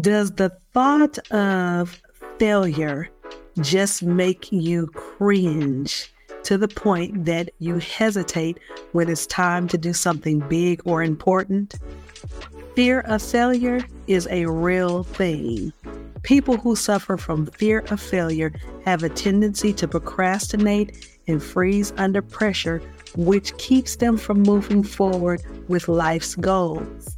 Does 0.00 0.32
the 0.32 0.50
thought 0.72 1.18
of 1.30 2.02
failure 2.38 3.08
just 3.60 4.02
make 4.02 4.50
you 4.50 4.88
cringe 4.88 6.12
to 6.42 6.58
the 6.58 6.66
point 6.66 7.26
that 7.26 7.50
you 7.60 7.78
hesitate 7.78 8.58
when 8.90 9.08
it's 9.08 9.26
time 9.26 9.68
to 9.68 9.78
do 9.78 9.92
something 9.92 10.40
big 10.48 10.82
or 10.84 11.04
important? 11.04 11.76
Fear 12.74 13.00
of 13.02 13.22
failure 13.22 13.86
is 14.08 14.26
a 14.32 14.46
real 14.46 15.04
thing. 15.04 15.72
People 16.22 16.56
who 16.56 16.74
suffer 16.74 17.16
from 17.16 17.46
fear 17.46 17.84
of 17.90 18.00
failure 18.00 18.52
have 18.84 19.04
a 19.04 19.08
tendency 19.08 19.72
to 19.74 19.86
procrastinate 19.86 21.20
and 21.28 21.40
freeze 21.40 21.92
under 21.98 22.20
pressure, 22.20 22.82
which 23.16 23.56
keeps 23.58 23.94
them 23.94 24.16
from 24.16 24.42
moving 24.42 24.82
forward 24.82 25.40
with 25.68 25.86
life's 25.86 26.34
goals. 26.34 27.13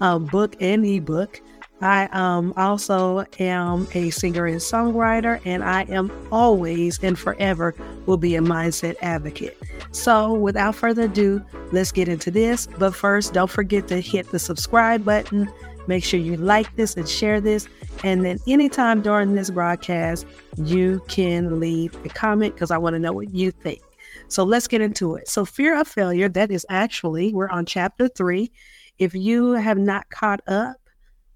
book 0.00 0.56
and 0.60 0.84
ebook. 0.84 1.40
I 1.80 2.08
um, 2.12 2.52
also 2.56 3.24
am 3.38 3.86
a 3.94 4.10
singer 4.10 4.46
and 4.46 4.58
songwriter, 4.58 5.40
and 5.44 5.62
I 5.62 5.82
am 5.82 6.10
always 6.32 6.98
and 7.00 7.16
forever 7.16 7.76
will 8.06 8.16
be 8.16 8.34
a 8.34 8.40
mindset 8.40 8.96
advocate. 9.02 9.56
So, 9.92 10.32
without 10.32 10.74
further 10.74 11.02
ado, 11.02 11.44
let's 11.70 11.92
get 11.92 12.08
into 12.08 12.30
this. 12.30 12.66
But 12.78 12.94
first, 12.94 13.34
don't 13.34 13.50
forget 13.50 13.88
to 13.88 14.00
hit 14.00 14.30
the 14.30 14.38
subscribe 14.38 15.04
button. 15.04 15.50
Make 15.86 16.04
sure 16.04 16.18
you 16.18 16.36
like 16.36 16.74
this 16.76 16.96
and 16.96 17.08
share 17.08 17.40
this. 17.40 17.68
And 18.02 18.24
then, 18.24 18.38
anytime 18.48 19.02
during 19.02 19.34
this 19.34 19.50
broadcast, 19.50 20.26
you 20.56 21.02
can 21.08 21.60
leave 21.60 21.94
a 22.04 22.08
comment 22.08 22.54
because 22.54 22.70
I 22.70 22.78
want 22.78 22.94
to 22.94 22.98
know 22.98 23.12
what 23.12 23.34
you 23.34 23.50
think. 23.50 23.80
So, 24.28 24.44
let's 24.44 24.66
get 24.66 24.80
into 24.80 25.14
it. 25.14 25.28
So, 25.28 25.44
fear 25.44 25.78
of 25.78 25.86
failure, 25.86 26.28
that 26.30 26.50
is 26.50 26.66
actually, 26.68 27.32
we're 27.32 27.50
on 27.50 27.66
chapter 27.66 28.08
three. 28.08 28.50
If 28.98 29.14
you 29.14 29.52
have 29.52 29.78
not 29.78 30.08
caught 30.10 30.40
up, 30.46 30.76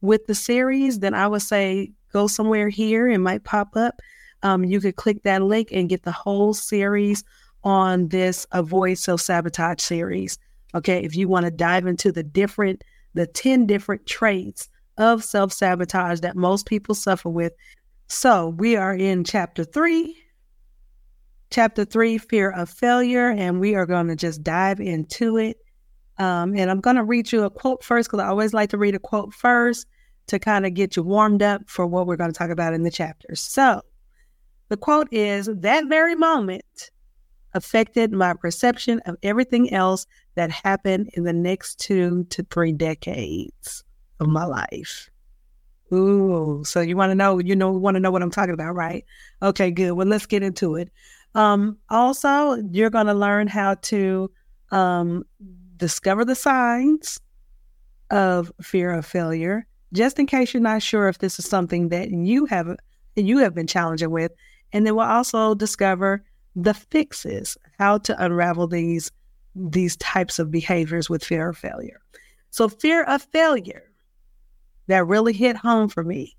with 0.01 0.27
the 0.27 0.35
series, 0.35 1.01
then 1.01 1.15
I 1.15 1.27
would 1.27 1.43
say 1.43 1.93
go 2.13 2.27
somewhere 2.27 2.69
here. 2.69 3.09
It 3.09 3.19
might 3.19 3.45
pop 3.45 3.77
up. 3.77 4.01
Um, 4.43 4.65
you 4.65 4.81
could 4.81 4.97
click 4.97 5.23
that 5.25 5.43
link 5.43 5.69
and 5.73 5.89
get 5.89 6.03
the 6.03 6.13
whole 6.13 6.55
series 6.55 7.25
on 7.67 8.07
this 8.09 8.47
Avoid 8.53 8.97
Self 8.97 9.21
Sabotage 9.21 9.83
series. 9.83 10.39
Okay, 10.75 11.03
if 11.03 11.17
you 11.17 11.29
want 11.29 11.45
to 11.45 11.51
dive 11.51 11.87
into 11.87 12.13
the 12.13 12.23
different, 12.23 12.85
the 13.15 13.27
10 13.27 13.67
different 13.67 14.07
traits 14.07 14.69
of 14.97 15.25
self 15.25 15.53
sabotage 15.53 16.21
that 16.21 16.37
most 16.37 16.67
people 16.67 16.95
suffer 16.95 17.29
with. 17.29 17.53
So 18.07 18.51
we 18.51 18.77
are 18.77 18.95
in 18.95 19.25
chapter 19.25 19.65
three, 19.65 20.17
chapter 21.51 21.85
three, 21.85 22.19
fear 22.19 22.53
of 22.53 22.71
failure, 22.71 23.31
and 23.31 23.59
we 23.59 23.75
are 23.75 23.85
going 23.85 24.07
to 24.09 24.17
just 24.17 24.45
dive 24.45 24.81
into 24.81 25.37
it. 25.37 25.59
Um, 26.19 26.57
and 26.57 26.71
I'm 26.71 26.81
going 26.81 26.97
to 26.97 27.05
read 27.05 27.33
you 27.33 27.43
a 27.45 27.51
quote 27.51 27.83
first 27.83 28.09
because 28.09 28.21
I 28.21 28.29
always 28.29 28.55
like 28.55 28.71
to 28.71 28.79
read 28.79 28.95
a 28.95 29.01
quote 29.01 29.35
first 29.35 29.87
to 30.29 30.39
kind 30.39 30.67
of 30.67 30.75
get 30.75 30.97
you 30.97 31.03
warmed 31.03 31.43
up 31.43 31.63
for 31.69 31.85
what 31.85 32.07
we're 32.07 32.17
going 32.17 32.33
to 32.33 32.39
talk 32.39 32.51
about 32.51 32.75
in 32.75 32.85
the 32.85 32.91
chapter. 32.93 33.35
So 33.35 33.83
the 34.69 34.77
quote 34.77 35.09
is 35.11 35.47
That 35.53 35.89
very 35.89 36.15
moment 36.15 36.91
affected 37.57 38.13
my 38.13 38.35
perception 38.35 39.01
of 39.07 39.17
everything 39.23 39.73
else 39.73 40.07
that 40.37 40.51
happened 40.51 41.11
in 41.15 41.25
the 41.25 41.33
next 41.33 41.81
two 41.81 42.25
to 42.25 42.45
three 42.51 42.73
decades 42.73 43.83
of 44.21 44.29
my 44.29 44.45
life. 44.45 45.11
Ooh, 45.93 46.63
so 46.65 46.81
you 46.81 46.97
want 46.97 47.11
to 47.11 47.15
know, 47.15 47.39
you 47.39 47.57
know, 47.57 47.71
want 47.71 47.95
to 47.95 48.01
know 48.01 48.11
what 48.11 48.23
I'm 48.23 48.31
talking 48.31 48.55
about, 48.55 48.75
right? 48.75 49.05
Okay, 49.43 49.71
good. 49.71 49.93
Well, 49.93 50.07
let's 50.07 50.27
get 50.27 50.43
into 50.43 50.77
it. 50.77 50.91
Um, 51.35 51.79
also, 51.91 52.57
you're 52.71 52.91
going 52.91 53.07
to 53.07 53.15
learn 53.15 53.47
how 53.47 53.75
to 53.75 54.31
um, 54.73 55.25
discover 55.77 56.25
the 56.25 56.35
signs 56.35 57.21
of 58.11 58.53
fear 58.63 58.93
of 58.93 59.07
failure, 59.07 59.67
just 59.93 60.19
in 60.19 60.27
case 60.27 60.53
you're 60.55 60.63
not 60.63 60.83
sure 60.83 61.09
if 61.09 61.19
this 61.19 61.39
is 61.39 61.47
something 61.47 61.89
that 61.91 62.11
you 62.11 62.47
have 62.47 62.77
you 63.15 63.39
have 63.39 63.55
been 63.55 63.67
challenging 63.67 64.11
with. 64.11 64.33
And 64.73 64.87
then 64.87 64.95
we'll 64.95 65.07
also 65.07 65.55
discover 65.55 66.25
the 66.57 66.75
fixes, 66.75 67.57
how 67.79 67.99
to 67.99 68.25
unravel 68.25 68.67
these 68.67 69.13
these 69.55 69.97
types 69.97 70.39
of 70.39 70.51
behaviors 70.51 71.09
with 71.09 71.25
fear 71.25 71.49
of 71.49 71.57
failure. 71.57 72.01
So 72.51 72.69
fear 72.69 73.05
of 73.05 73.23
failure 73.23 73.91
that 74.87 75.07
really 75.07 75.33
hit 75.33 75.57
home 75.57 75.89
for 75.89 76.05
me. 76.05 76.37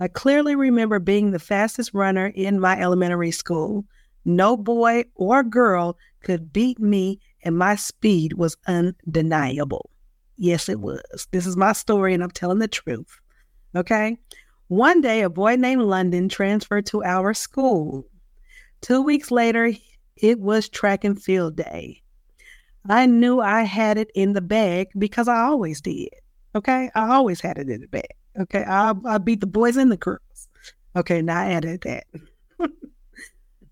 I 0.00 0.08
clearly 0.08 0.56
remember 0.56 0.98
being 0.98 1.30
the 1.30 1.38
fastest 1.38 1.94
runner 1.94 2.32
in 2.34 2.58
my 2.58 2.80
elementary 2.80 3.30
school. 3.30 3.84
No 4.24 4.56
boy 4.56 5.04
or 5.14 5.44
girl 5.44 5.96
could 6.22 6.52
beat 6.52 6.80
me 6.80 7.20
and 7.44 7.56
my 7.56 7.76
speed 7.76 8.32
was 8.32 8.56
undeniable. 8.66 9.88
Yes, 10.36 10.68
it 10.68 10.80
was. 10.80 11.28
This 11.30 11.46
is 11.46 11.56
my 11.56 11.72
story, 11.72 12.12
and 12.12 12.22
I'm 12.22 12.30
telling 12.30 12.58
the 12.58 12.68
truth. 12.68 13.20
Okay. 13.74 14.18
One 14.68 15.00
day, 15.00 15.22
a 15.22 15.30
boy 15.30 15.56
named 15.56 15.82
London 15.82 16.28
transferred 16.28 16.86
to 16.86 17.04
our 17.04 17.32
school. 17.32 18.04
Two 18.86 19.02
weeks 19.02 19.32
later, 19.32 19.72
it 20.14 20.38
was 20.38 20.68
track 20.68 21.02
and 21.02 21.20
field 21.20 21.56
day. 21.56 22.02
I 22.88 23.06
knew 23.06 23.40
I 23.40 23.62
had 23.62 23.98
it 23.98 24.12
in 24.14 24.32
the 24.32 24.40
bag 24.40 24.90
because 24.96 25.26
I 25.26 25.40
always 25.40 25.80
did. 25.80 26.10
Okay. 26.54 26.88
I 26.94 27.08
always 27.08 27.40
had 27.40 27.58
it 27.58 27.68
in 27.68 27.80
the 27.80 27.88
bag. 27.88 28.06
Okay. 28.38 28.62
I, 28.62 28.94
I 29.04 29.18
beat 29.18 29.40
the 29.40 29.46
boys 29.48 29.76
and 29.76 29.90
the 29.90 29.96
girls. 29.96 30.46
Okay. 30.94 31.20
Now 31.20 31.40
I 31.40 31.46
added 31.46 31.80
that. 31.80 32.04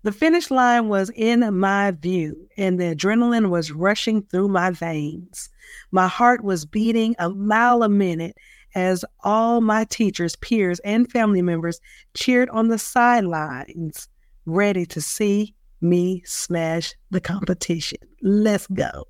The 0.03 0.11
finish 0.11 0.51
line 0.51 0.87
was 0.87 1.09
in 1.15 1.57
my 1.57 1.89
view, 1.89 2.47
and 2.57 2.79
the 2.79 2.95
adrenaline 2.95 3.49
was 3.49 3.71
rushing 3.71 4.21
through 4.21 4.49
my 4.49 4.69
veins. 4.69 5.49
My 5.91 6.07
heart 6.07 6.43
was 6.43 6.63
beating 6.63 7.15
a 7.17 7.31
mile 7.31 7.81
a 7.81 7.89
minute 7.89 8.37
as 8.75 9.03
all 9.23 9.61
my 9.61 9.85
teachers, 9.85 10.35
peers, 10.35 10.79
and 10.81 11.11
family 11.11 11.41
members 11.41 11.81
cheered 12.13 12.49
on 12.49 12.67
the 12.67 12.77
sidelines, 12.77 14.07
ready 14.45 14.85
to 14.87 15.01
see 15.01 15.53
me 15.81 16.23
smash 16.25 16.93
the 17.11 17.21
competition. 17.21 17.99
Let's 18.21 18.67
go. 18.67 19.05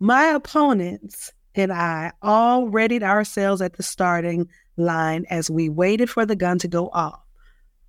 My 0.00 0.26
opponents 0.26 1.32
and 1.54 1.72
I 1.72 2.12
all 2.22 2.68
readied 2.68 3.02
ourselves 3.02 3.62
at 3.62 3.74
the 3.74 3.82
starting 3.82 4.48
line 4.76 5.24
as 5.30 5.50
we 5.50 5.68
waited 5.68 6.10
for 6.10 6.26
the 6.26 6.36
gun 6.36 6.58
to 6.58 6.68
go 6.68 6.88
off. 6.92 7.20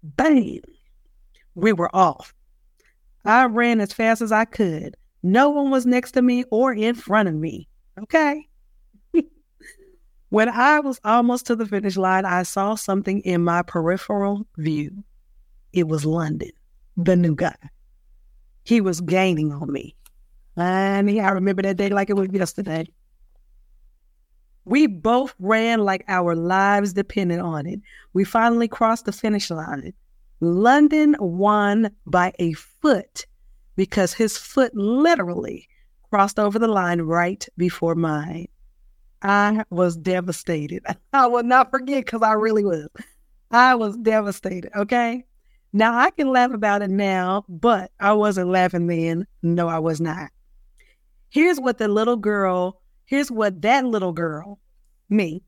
Bang! 0.04 0.62
we 1.56 1.74
were 1.74 1.94
off. 1.96 2.34
I 3.24 3.46
ran 3.46 3.82
as 3.82 3.94
fast 3.94 4.22
as 4.22 4.32
I 4.32 4.46
could. 4.46 4.96
No 5.24 5.50
one 5.50 5.72
was 5.72 5.86
next 5.86 6.12
to 6.12 6.22
me 6.22 6.44
or 6.52 6.74
in 6.74 6.94
front 6.94 7.28
of 7.28 7.34
me. 7.34 7.68
Okay. 8.00 8.48
when 10.30 10.50
I 10.50 10.82
was 10.82 11.00
almost 11.04 11.48
to 11.48 11.56
the 11.56 11.66
finish 11.66 11.98
line, 11.98 12.26
I 12.26 12.44
saw 12.44 12.76
something 12.76 13.22
in 13.22 13.44
my 13.44 13.64
peripheral 13.64 14.46
view. 14.58 15.04
It 15.76 15.90
was 15.90 16.06
London, 16.06 16.52
the 16.96 17.18
new 17.18 17.36
guy. 17.36 17.56
He 18.64 18.80
was 18.80 19.02
gaining 19.02 19.52
on 19.52 19.72
me. 19.72 19.94
And 20.56 21.10
I 21.20 21.30
remember 21.32 21.64
that 21.64 21.76
day 21.76 21.90
like 21.90 22.10
it 22.10 22.16
was 22.16 22.30
yesterday. 22.32 22.88
We 24.64 24.88
both 24.88 25.36
ran 25.38 25.82
like 25.82 26.06
our 26.08 26.34
lives 26.34 26.94
depended 26.94 27.40
on 27.40 27.68
it. 27.68 27.82
We 28.14 28.24
finally 28.24 28.70
crossed 28.70 29.04
the 29.04 29.12
finish 29.12 29.52
line. 29.52 29.94
London 30.40 31.18
won 31.20 31.92
by 32.08 32.32
a 32.40 32.54
foot 32.54 33.26
because 33.76 34.14
his 34.14 34.38
foot 34.38 34.74
literally 34.76 35.68
crossed 36.10 36.40
over 36.40 36.58
the 36.58 36.70
line 36.70 37.02
right 37.02 37.46
before 37.58 37.96
mine. 37.96 38.48
I 39.22 39.66
was 39.70 39.98
devastated. 39.98 40.86
I 41.14 41.28
will 41.28 41.44
not 41.44 41.70
forget 41.70 42.06
because 42.06 42.22
I 42.22 42.32
really 42.32 42.64
was. 42.64 42.88
I 43.52 43.76
was 43.76 43.98
devastated. 43.98 44.72
Okay. 44.74 45.26
Now 45.76 45.98
I 45.98 46.10
can 46.10 46.32
laugh 46.32 46.52
about 46.52 46.82
it 46.82 46.90
now, 46.90 47.46
but 47.50 47.92
I 48.00 48.14
wasn't 48.14 48.50
laughing 48.50 48.88
then. 48.88 49.28
No, 49.44 49.68
I 49.68 49.80
was 49.80 50.02
not. 50.02 50.32
Here's 51.30 51.60
what 51.60 51.78
the 51.78 51.88
little 51.88 52.16
girl, 52.16 52.82
here's 53.06 53.30
what 53.30 53.62
that 53.62 53.86
little 53.86 54.14
girl, 54.14 54.58
me, 55.10 55.44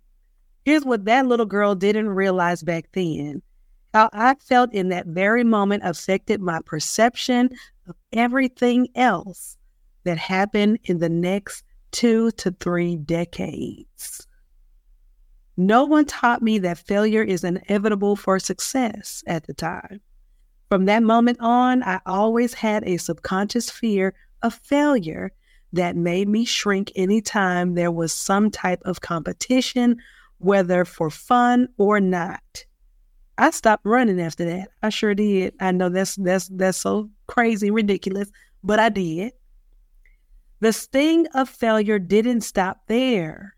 Here's 0.68 0.84
what 0.84 1.06
that 1.06 1.26
little 1.26 1.46
girl 1.46 1.76
didn't 1.76 2.10
realize 2.10 2.62
back 2.62 2.90
then. 2.92 3.42
How 3.94 4.10
I 4.12 4.36
felt 4.36 4.74
in 4.74 4.90
that 4.90 5.06
very 5.06 5.46
moment 5.46 5.84
affected 5.86 6.42
my 6.42 6.60
perception 6.66 7.52
of 7.88 7.96
everything 8.12 8.90
else 8.94 9.56
that 10.04 10.18
happened 10.18 10.80
in 10.84 11.00
the 11.00 11.08
next 11.08 11.64
two 11.92 12.32
to 12.32 12.52
three 12.52 12.98
decades. 12.98 14.28
No 15.56 15.86
one 15.86 16.04
taught 16.04 16.42
me 16.42 16.60
that 16.60 16.80
failure 16.80 17.24
is 17.24 17.46
inevitable 17.46 18.18
for 18.18 18.38
success 18.38 19.24
at 19.26 19.48
the 19.48 19.54
time. 19.54 20.02
From 20.70 20.86
that 20.86 21.04
moment 21.04 21.38
on, 21.40 21.82
I 21.84 22.02
always 22.06 22.54
had 22.54 22.84
a 22.88 22.98
subconscious 22.98 23.70
fear 23.70 24.14
of 24.42 24.54
failure 24.54 25.32
that 25.74 25.96
made 25.96 26.28
me 26.28 26.46
shrink 26.46 26.92
anytime 26.96 27.74
there 27.74 27.92
was 27.92 28.14
some 28.14 28.52
type 28.52 28.82
of 28.84 29.02
competition 29.02 29.98
whether 30.40 30.86
for 30.86 31.10
fun 31.10 31.68
or 31.78 32.00
not. 32.00 32.66
I 33.38 33.52
stopped 33.52 33.86
running 33.86 34.20
after 34.20 34.46
that. 34.46 34.70
I 34.82 34.90
sure 34.90 35.14
did. 35.14 35.54
I 35.60 35.72
know 35.72 35.90
that's 35.90 36.16
that's 36.16 36.48
that's 36.48 36.78
so 36.78 37.10
crazy, 37.28 37.72
ridiculous, 37.72 38.30
but 38.64 38.80
I 38.80 38.90
did. 38.90 39.34
The 40.60 40.74
sting 40.74 41.28
of 41.36 41.50
failure 41.50 42.00
didn't 42.00 42.42
stop 42.42 42.82
there. 42.88 43.56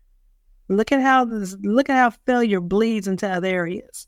Look 0.68 0.92
at 0.92 1.00
how 1.00 1.24
this, 1.24 1.56
look 1.62 1.88
at 1.88 1.96
how 1.96 2.10
failure 2.26 2.60
bleeds 2.60 3.08
into 3.08 3.28
other 3.28 3.48
areas. 3.48 4.06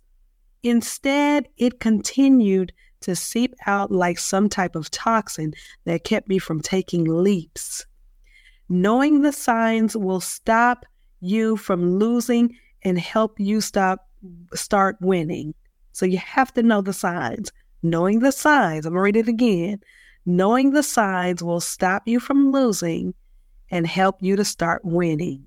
Instead, 0.62 1.48
it 1.56 1.80
continued 1.80 2.72
to 3.02 3.16
seep 3.16 3.54
out 3.66 3.90
like 3.90 4.18
some 4.18 4.48
type 4.48 4.74
of 4.74 4.90
toxin 4.90 5.54
that 5.84 6.04
kept 6.04 6.28
me 6.28 6.38
from 6.38 6.60
taking 6.60 7.04
leaps. 7.04 7.86
Knowing 8.68 9.22
the 9.22 9.32
signs 9.32 9.96
will 9.96 10.20
stop 10.20 10.86
you 11.20 11.56
from 11.56 11.98
losing 11.98 12.56
and 12.82 12.98
help 12.98 13.38
you 13.38 13.60
stop 13.60 14.08
start 14.54 14.96
winning. 15.00 15.54
So 15.92 16.06
you 16.06 16.18
have 16.18 16.52
to 16.54 16.62
know 16.62 16.80
the 16.80 16.92
signs. 16.92 17.52
Knowing 17.82 18.20
the 18.20 18.32
signs, 18.32 18.86
I'm 18.86 18.92
gonna 18.92 19.02
read 19.02 19.16
it 19.16 19.28
again. 19.28 19.80
Knowing 20.24 20.70
the 20.70 20.82
signs 20.82 21.42
will 21.42 21.60
stop 21.60 22.02
you 22.06 22.20
from 22.20 22.52
losing 22.52 23.14
and 23.70 23.86
help 23.86 24.16
you 24.20 24.36
to 24.36 24.44
start 24.44 24.84
winning. 24.84 25.46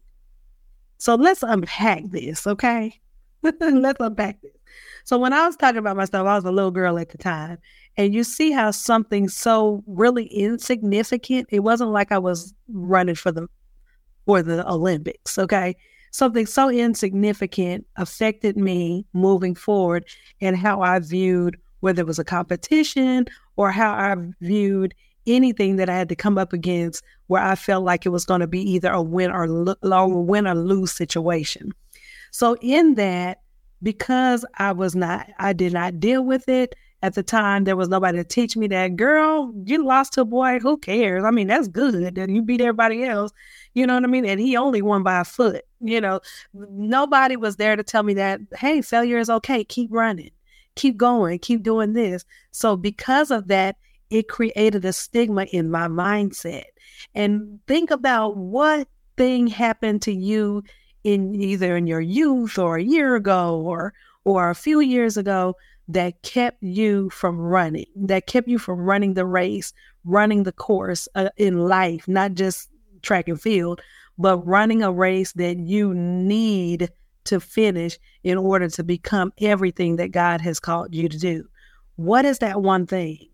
So 0.97 1.15
let's 1.15 1.43
unpack 1.43 2.03
this, 2.09 2.45
okay? 2.45 2.99
let's 3.41 3.99
unpack 3.99 4.41
this. 4.41 4.54
So 5.03 5.17
when 5.17 5.33
I 5.33 5.45
was 5.45 5.55
talking 5.55 5.77
about 5.77 5.97
myself, 5.97 6.27
I 6.27 6.35
was 6.35 6.45
a 6.45 6.51
little 6.51 6.71
girl 6.71 6.97
at 6.97 7.09
the 7.09 7.17
time. 7.17 7.57
And 7.97 8.13
you 8.13 8.23
see 8.23 8.51
how 8.51 8.71
something 8.71 9.29
so 9.29 9.83
really 9.87 10.25
insignificant, 10.25 11.47
it 11.51 11.61
wasn't 11.61 11.91
like 11.91 12.11
I 12.11 12.17
was 12.17 12.53
running 12.67 13.15
for 13.15 13.31
the 13.31 13.47
for 14.25 14.41
the 14.41 14.67
Olympics, 14.67 15.37
okay? 15.37 15.75
something 16.15 16.45
so 16.45 16.69
insignificant 16.69 17.85
affected 17.97 18.55
me 18.55 19.05
moving 19.11 19.53
forward 19.53 20.05
and 20.39 20.55
how 20.55 20.81
I 20.81 20.99
viewed 20.99 21.57
whether 21.81 21.99
it 21.99 22.07
was 22.07 22.19
a 22.19 22.23
competition 22.23 23.25
or 23.57 23.69
how 23.69 23.91
I 23.91 24.15
viewed 24.39 24.95
anything 25.27 25.75
that 25.75 25.89
I 25.89 25.97
had 25.97 26.07
to 26.07 26.15
come 26.15 26.37
up 26.37 26.53
against 26.53 27.03
where 27.27 27.43
I 27.43 27.55
felt 27.55 27.83
like 27.83 28.05
it 28.05 28.09
was 28.09 28.23
going 28.23 28.39
to 28.39 28.47
be 28.47 28.61
either 28.61 28.91
a 28.91 29.01
win 29.01 29.29
or 29.29 29.47
lo- 29.49 30.07
win 30.07 30.47
or 30.47 30.55
lose 30.55 30.93
situation. 30.93 31.73
So 32.31 32.55
in 32.61 32.95
that, 32.95 33.41
because 33.85 34.43
I 34.57 34.71
was 34.71 34.95
not, 34.95 35.29
I 35.37 35.53
did 35.53 35.71
not 35.71 35.99
deal 35.99 36.25
with 36.25 36.49
it 36.49 36.75
at 37.03 37.13
the 37.13 37.21
time. 37.21 37.63
There 37.63 37.75
was 37.75 37.87
nobody 37.87 38.17
to 38.17 38.23
teach 38.23 38.57
me 38.57 38.65
that. 38.67 38.95
Girl, 38.95 39.53
you 39.63 39.85
lost 39.85 40.13
to 40.13 40.21
a 40.21 40.25
boy. 40.25 40.57
Who 40.59 40.75
cares? 40.77 41.23
I 41.23 41.29
mean, 41.29 41.45
that's 41.45 41.67
good 41.67 42.17
you 42.17 42.41
beat 42.41 42.61
everybody 42.61 43.03
else. 43.03 43.31
You 43.75 43.85
know 43.85 43.93
what 43.93 44.03
I 44.03 44.07
mean? 44.07 44.25
And 44.25 44.39
he 44.39 44.57
only 44.57 44.81
won 44.81 45.03
by 45.03 45.21
a 45.21 45.23
foot. 45.23 45.63
You 45.79 46.01
know, 46.01 46.19
nobody 46.53 47.35
was 47.35 47.57
there 47.57 47.75
to 47.75 47.83
tell 47.83 48.01
me 48.01 48.15
that, 48.15 48.41
hey, 48.57 48.81
failure 48.81 49.19
is 49.19 49.29
okay. 49.29 49.63
Keep 49.63 49.91
running, 49.93 50.31
keep 50.75 50.97
going, 50.97 51.37
keep 51.37 51.61
doing 51.61 51.93
this. 51.93 52.25
So, 52.51 52.75
because 52.75 53.29
of 53.29 53.47
that, 53.49 53.77
it 54.09 54.27
created 54.27 54.83
a 54.83 54.93
stigma 54.93 55.43
in 55.43 55.69
my 55.69 55.87
mindset. 55.87 56.65
And 57.13 57.59
think 57.67 57.91
about 57.91 58.35
what 58.35 58.87
thing 59.15 59.45
happened 59.45 60.01
to 60.03 60.11
you 60.11 60.63
in 61.05 61.35
either 61.35 61.77
in 61.77 61.85
your 61.87 62.01
youth 62.01 62.57
or 62.57 62.77
a 62.77 62.83
year 62.83 63.15
ago 63.15 63.61
or 63.61 63.93
or 64.25 64.49
a 64.49 64.55
few 64.55 64.79
years 64.79 65.17
ago 65.17 65.55
that 65.87 66.19
kept 66.23 66.61
you 66.63 67.11
from 67.11 67.39
running, 67.39 67.85
that 67.95 68.25
kept 68.25 68.47
you 68.47 68.57
from 68.57 68.79
running 68.79 69.13
the 69.13 69.25
race, 69.25 69.71
running 70.03 70.43
the 70.43 70.51
course 70.51 71.07
uh, 71.13 71.29
in 71.37 71.59
life, 71.67 72.07
not 72.07 72.33
just 72.33 72.69
track 73.03 73.27
and 73.27 73.39
field, 73.39 73.81
but 74.17 74.45
running 74.47 74.81
a 74.81 74.91
race 74.91 75.31
that 75.33 75.59
you 75.59 75.93
need 75.93 76.89
to 77.25 77.39
finish 77.39 77.99
in 78.23 78.39
order 78.39 78.67
to 78.67 78.83
become 78.83 79.31
everything 79.39 79.97
that 79.97 80.11
God 80.11 80.41
has 80.41 80.59
called 80.59 80.95
you 80.95 81.07
to 81.07 81.19
do. 81.19 81.47
What 81.97 82.25
is 82.25 82.39
that 82.39 82.63
one 82.63 82.87
thing? 82.87 83.29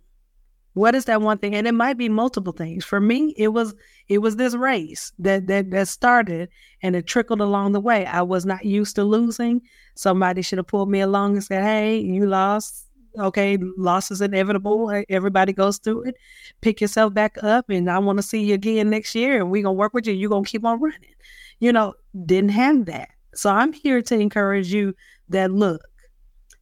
What 0.74 0.94
is 0.94 1.06
that 1.06 1.22
one 1.22 1.38
thing? 1.38 1.56
And 1.56 1.68
it 1.68 1.74
might 1.74 1.98
be 1.98 2.10
multiple 2.10 2.54
things. 2.54 2.84
For 2.84 3.00
me, 3.00 3.34
it 3.38 3.50
was 3.50 3.74
it 4.12 4.18
was 4.18 4.36
this 4.36 4.56
race 4.56 5.14
that 5.20 5.48
that 5.48 5.72
that 5.72 5.88
started 5.88 6.50
and 6.84 6.96
it 6.96 7.08
trickled 7.08 7.40
along 7.40 7.72
the 7.72 7.80
way. 7.80 8.06
I 8.06 8.22
was 8.22 8.46
not 8.46 8.66
used 8.66 8.96
to 8.98 9.06
losing. 9.06 9.62
Somebody 9.96 10.42
should 10.42 10.58
have 10.58 10.68
pulled 10.68 10.90
me 10.90 11.00
along 11.00 11.36
and 11.36 11.44
said, 11.44 11.64
"Hey, 11.64 11.98
you 12.00 12.28
lost 12.28 12.88
okay, 13.18 13.58
loss 13.78 14.12
is 14.12 14.22
inevitable. 14.22 15.04
Everybody 15.10 15.54
goes 15.54 15.78
through 15.78 16.04
it. 16.04 16.16
Pick 16.62 16.82
yourself 16.82 17.14
back 17.14 17.38
up, 17.44 17.70
and 17.70 17.90
I 17.90 18.00
want 18.00 18.20
to 18.20 18.24
see 18.24 18.44
you 18.44 18.54
again 18.54 18.90
next 18.90 19.16
year, 19.16 19.38
and 19.38 19.50
we're 19.50 19.64
gonna 19.64 19.74
work 19.74 19.94
with 19.94 20.08
you. 20.08 20.14
You're 20.14 20.30
gonna 20.30 20.46
keep 20.46 20.66
on 20.66 20.82
running. 20.82 21.16
You 21.60 21.72
know, 21.72 21.94
didn't 22.26 22.52
have 22.52 22.86
that. 22.86 23.10
So 23.34 23.50
I'm 23.50 23.72
here 23.72 24.02
to 24.02 24.16
encourage 24.16 24.74
you 24.74 24.94
that 25.30 25.52
look, 25.52 25.82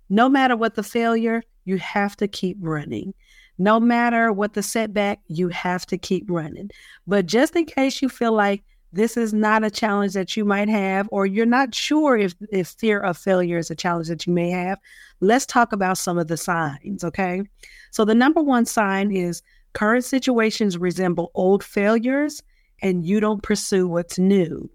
no 0.09 0.29
matter 0.29 0.55
what 0.55 0.75
the 0.75 0.83
failure, 0.83 1.41
you 1.65 1.77
have 1.77 2.15
to 2.17 2.27
keep 2.27 2.57
running. 2.59 3.13
No 3.59 3.79
matter 3.79 4.31
what 4.31 4.53
the 4.53 4.63
setback, 4.63 5.19
you 5.27 5.49
have 5.49 5.85
to 5.87 5.97
keep 5.97 6.25
running. 6.29 6.71
But 7.05 7.25
just 7.25 7.55
in 7.55 7.65
case 7.65 8.01
you 8.01 8.07
feel 8.07 8.31
like 8.31 8.63
this 8.93 9.17
is 9.17 9.33
not 9.33 9.63
a 9.63 9.69
challenge 9.69 10.13
that 10.13 10.35
you 10.35 10.45
might 10.45 10.69
have, 10.69 11.07
or 11.11 11.25
you're 11.25 11.45
not 11.45 11.75
sure 11.75 12.17
if, 12.17 12.33
if 12.51 12.69
fear 12.69 12.99
of 13.01 13.17
failure 13.17 13.57
is 13.57 13.69
a 13.69 13.75
challenge 13.75 14.07
that 14.07 14.25
you 14.25 14.33
may 14.33 14.49
have, 14.49 14.79
let's 15.19 15.45
talk 15.45 15.73
about 15.73 15.97
some 15.97 16.17
of 16.17 16.27
the 16.27 16.37
signs, 16.37 17.03
okay? 17.03 17.43
So, 17.91 18.05
the 18.05 18.15
number 18.15 18.41
one 18.41 18.65
sign 18.65 19.11
is 19.11 19.43
current 19.73 20.05
situations 20.05 20.77
resemble 20.77 21.29
old 21.35 21.63
failures 21.63 22.41
and 22.81 23.05
you 23.05 23.19
don't 23.19 23.43
pursue 23.43 23.87
what's 23.87 24.17
new. 24.17 24.69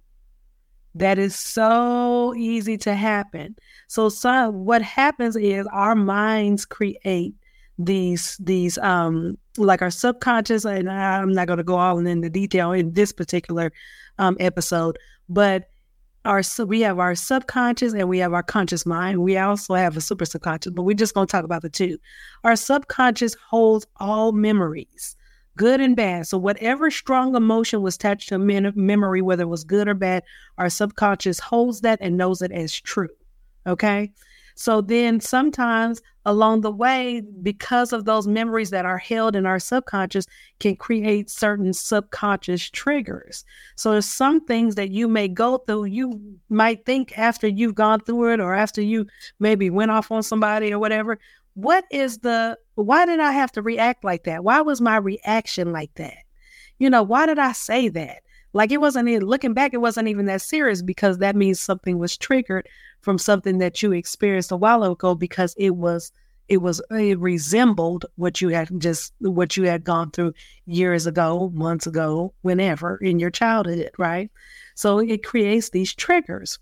That 0.95 1.19
is 1.19 1.35
so 1.35 2.35
easy 2.37 2.77
to 2.79 2.95
happen. 2.95 3.57
So, 3.89 4.09
so 4.09 4.51
what 4.51 4.83
happens 4.83 5.35
is 5.35 5.67
our 5.73 5.97
minds 5.97 6.65
create 6.65 7.35
these 7.79 8.37
these 8.39 8.79
um 8.79 9.37
like 9.57 9.83
our 9.83 9.91
subconscious 9.91 10.65
and 10.65 10.91
i'm 10.91 11.33
not 11.33 11.47
going 11.47 11.57
to 11.57 11.65
go 11.65 11.77
all 11.77 11.99
into 11.99 12.31
detail 12.31 12.73
in 12.73 12.93
this 12.93 13.13
particular 13.13 13.73
um 14.19 14.37
episode 14.39 14.97
but 15.29 15.69
our 16.25 16.43
so 16.43 16.65
we 16.65 16.81
have 16.81 16.99
our 16.99 17.15
subconscious 17.15 17.93
and 17.93 18.09
we 18.09 18.19
have 18.19 18.33
our 18.33 18.43
conscious 18.43 18.87
mind. 18.87 19.23
We 19.23 19.37
also 19.37 19.75
have 19.75 19.97
a 19.97 20.01
super 20.01 20.25
subconscious 20.25 20.73
but 20.73 20.83
we're 20.83 20.95
just 20.95 21.15
going 21.15 21.27
to 21.27 21.31
talk 21.31 21.45
about 21.45 21.63
the 21.63 21.69
two. 21.69 21.99
Our 22.45 22.57
subconscious 22.57 23.35
holds 23.35 23.87
all 23.99 24.33
memories 24.33 25.17
good 25.57 25.81
and 25.81 25.95
bad. 25.95 26.27
So 26.27 26.37
whatever 26.37 26.91
strong 26.91 27.37
emotion 27.37 27.83
was 27.83 27.95
attached 27.95 28.29
to 28.31 28.37
a 28.37 28.39
memory 28.39 29.23
whether 29.23 29.45
it 29.45 29.49
was 29.49 29.65
good 29.65 29.87
or 29.87 29.95
bad 29.95 30.23
our 30.59 30.71
subconscious 30.71 31.39
holds 31.39 31.83
that 31.83 31.99
and 32.01 32.17
knows 32.17 32.43
it 32.43 32.53
as 32.53 32.75
true 32.75 33.09
okay 33.67 34.13
so 34.55 34.81
then 34.81 35.21
sometimes 35.21 36.01
along 36.27 36.63
the 36.63 36.71
way, 36.71 37.23
because 37.43 37.93
of 37.93 38.05
those 38.05 38.27
memories 38.27 38.71
that 38.71 38.87
are 38.87 38.99
held 38.99 39.37
in 39.37 39.47
our 39.47 39.59
subconscious, 39.59 40.27
can 40.59 40.77
create 40.77 41.29
certain 41.29 41.73
subconscious 41.73 42.71
triggers. 42.71 43.45
So 43.77 43.93
there's 43.93 44.07
some 44.07 44.45
things 44.45 44.75
that 44.77 44.91
you 44.91 45.07
may 45.07 45.29
go 45.29 45.59
through, 45.59 45.87
you 45.87 46.21
might 46.49 46.87
think 46.87 47.19
after 47.19 47.47
you've 47.47 47.75
gone 47.75 48.01
through 48.01 48.33
it 48.33 48.41
or 48.41 48.55
after 48.55 48.81
you 48.81 49.07
maybe 49.39 49.71
went 49.71 49.91
off 49.91 50.11
on 50.11 50.23
somebody 50.23 50.73
or 50.73 50.79
whatever. 50.79 51.19
What 51.55 51.85
is 51.91 52.19
the 52.19 52.59
why 52.75 53.07
did 53.07 53.21
I 53.21 53.31
have 53.31 53.53
to 53.53 53.63
react 53.63 54.03
like 54.03 54.25
that? 54.25 54.43
Why 54.43 54.61
was 54.61 54.81
my 54.81 54.97
reaction 54.97 55.73
like 55.73 55.95
that? 55.95 56.17
You 56.79 56.91
know, 56.91 57.03
why 57.03 57.27
did 57.27 57.39
I 57.39 57.53
say 57.53 57.89
that? 57.91 58.23
Like 58.55 58.71
it 58.71 58.81
wasn't 58.81 59.09
even 59.09 59.27
looking 59.27 59.53
back, 59.53 59.75
it 59.75 59.79
wasn't 59.79 60.09
even 60.09 60.27
that 60.27 60.41
serious 60.41 60.81
because 60.81 61.19
that 61.19 61.37
means 61.37 61.61
something 61.61 61.99
was 61.99 62.17
triggered 62.17 62.69
from 63.03 63.19
something 63.19 63.59
that 63.59 63.83
you 63.83 63.93
experienced 63.93 64.53
a 64.53 64.57
while 64.57 64.83
ago 64.85 65.15
because 65.15 65.55
it 65.59 65.77
was 65.77 66.13
it 66.49 66.59
was 66.59 66.81
uh, 66.93 66.97
it 66.97 67.19
resembled 67.19 68.05
what 68.17 68.41
you 68.41 68.51
had 68.51 68.69
just 68.79 69.13
what 69.19 69.57
you 69.57 69.65
had 69.65 69.83
gone 69.83 70.11
through 70.11 70.35
years 70.67 71.07
ago, 71.07 71.51
months 71.55 71.87
ago, 71.87 72.33
whenever 72.43 72.97
in 72.99 73.19
your 73.19 73.31
childhood, 73.31 73.91
right? 73.99 74.31
So 74.75 74.99
it 74.99 75.25
creates 75.25 75.71
these 75.71 75.95
triggers. 75.95 76.59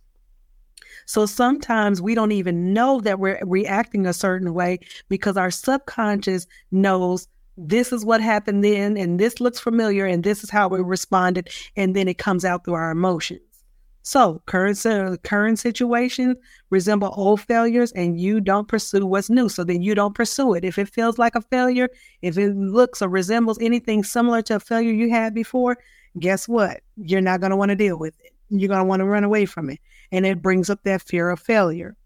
So 1.07 1.27
sometimes 1.27 2.01
we 2.01 2.15
don't 2.15 2.33
even 2.33 2.73
know 2.73 3.01
that 3.01 3.19
we're 3.19 3.41
reacting 3.43 4.07
a 4.07 4.13
certain 4.13 4.55
way 4.55 4.79
because 5.09 5.37
our 5.37 5.51
subconscious 5.51 6.47
knows 6.71 7.27
this 7.57 7.93
is 7.93 8.05
what 8.05 8.21
happened 8.21 8.65
then, 8.65 8.97
and 8.97 9.19
this 9.21 9.41
looks 9.41 9.61
familiar, 9.61 10.07
and 10.07 10.25
this 10.25 10.43
is 10.43 10.51
how 10.51 10.69
we 10.69 10.81
responded, 10.81 11.51
and 11.77 11.95
then 11.95 12.09
it 12.09 12.19
comes 12.19 12.45
out 12.45 12.65
through 12.65 12.75
our 12.75 12.91
emotions. 12.91 13.41
So 14.05 14.43
current 14.47 14.85
current 15.23 15.59
situations 15.61 16.37
resemble 16.71 17.15
old 17.17 17.41
failures, 17.41 17.93
and 17.93 18.21
you 18.21 18.41
don't 18.41 18.67
pursue 18.67 19.07
what's 19.07 19.31
new. 19.31 19.49
So 19.49 19.63
then 19.63 19.81
you 19.81 19.95
don't 19.95 20.15
pursue 20.15 20.55
it. 20.55 20.65
If 20.65 20.77
it 20.79 20.89
feels 20.89 21.19
like 21.19 21.37
a 21.37 21.41
failure, 21.43 21.89
if 22.21 22.37
it 22.37 22.57
looks 22.57 23.01
or 23.01 23.09
resembles 23.09 23.59
anything 23.61 24.03
similar 24.03 24.43
to 24.43 24.57
a 24.57 24.61
failure 24.61 24.93
you 24.93 25.11
had 25.11 25.35
before, 25.35 25.79
guess 26.19 26.49
what? 26.49 26.81
You're 26.97 27.21
not 27.21 27.41
going 27.41 27.51
to 27.51 27.57
want 27.57 27.69
to 27.69 27.77
deal 27.77 27.97
with 27.97 28.19
it. 28.25 28.33
You're 28.49 28.69
going 28.69 28.81
to 28.81 28.85
want 28.85 29.01
to 29.01 29.07
run 29.07 29.25
away 29.25 29.47
from 29.47 29.71
it, 29.71 29.79
and 30.11 30.27
it 30.27 30.43
brings 30.43 30.69
up 30.69 30.83
that 30.83 31.03
fear 31.03 31.31
of 31.31 31.39
failure. 31.39 31.97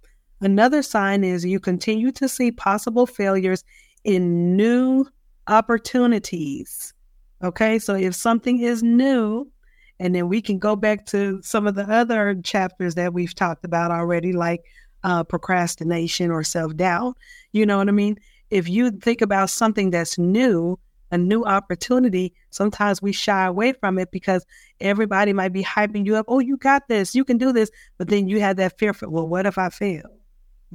Another 0.42 0.82
sign 0.82 1.24
is 1.24 1.46
you 1.46 1.58
continue 1.58 2.12
to 2.12 2.28
see 2.28 2.52
possible 2.52 3.06
failures 3.06 3.64
in 4.04 4.54
new 4.54 5.06
opportunities. 5.48 6.94
Okay, 7.42 7.78
so 7.78 7.94
if 7.94 8.14
something 8.14 8.60
is 8.60 8.82
new, 8.82 9.50
and 9.98 10.14
then 10.14 10.28
we 10.28 10.42
can 10.42 10.58
go 10.58 10.76
back 10.76 11.06
to 11.06 11.40
some 11.42 11.66
of 11.66 11.74
the 11.74 11.84
other 11.90 12.34
chapters 12.42 12.94
that 12.96 13.12
we've 13.12 13.34
talked 13.34 13.64
about 13.64 13.90
already, 13.90 14.32
like 14.32 14.64
uh, 15.04 15.24
procrastination 15.24 16.30
or 16.30 16.42
self 16.42 16.76
doubt. 16.76 17.16
You 17.52 17.66
know 17.66 17.78
what 17.78 17.88
I 17.88 17.92
mean? 17.92 18.18
If 18.50 18.68
you 18.68 18.90
think 18.90 19.22
about 19.22 19.50
something 19.50 19.90
that's 19.90 20.18
new, 20.18 20.78
a 21.10 21.18
new 21.18 21.44
opportunity, 21.44 22.34
sometimes 22.50 23.00
we 23.00 23.12
shy 23.12 23.46
away 23.46 23.72
from 23.72 23.98
it 23.98 24.10
because 24.10 24.44
everybody 24.80 25.32
might 25.32 25.52
be 25.52 25.62
hyping 25.62 26.04
you 26.04 26.16
up. 26.16 26.26
Oh, 26.28 26.40
you 26.40 26.56
got 26.56 26.88
this, 26.88 27.14
you 27.14 27.24
can 27.24 27.38
do 27.38 27.52
this. 27.52 27.70
But 27.98 28.08
then 28.08 28.28
you 28.28 28.40
have 28.40 28.56
that 28.56 28.78
fear 28.78 28.92
for, 28.92 29.08
well, 29.08 29.26
what 29.26 29.46
if 29.46 29.58
I 29.58 29.70
fail? 29.70 30.10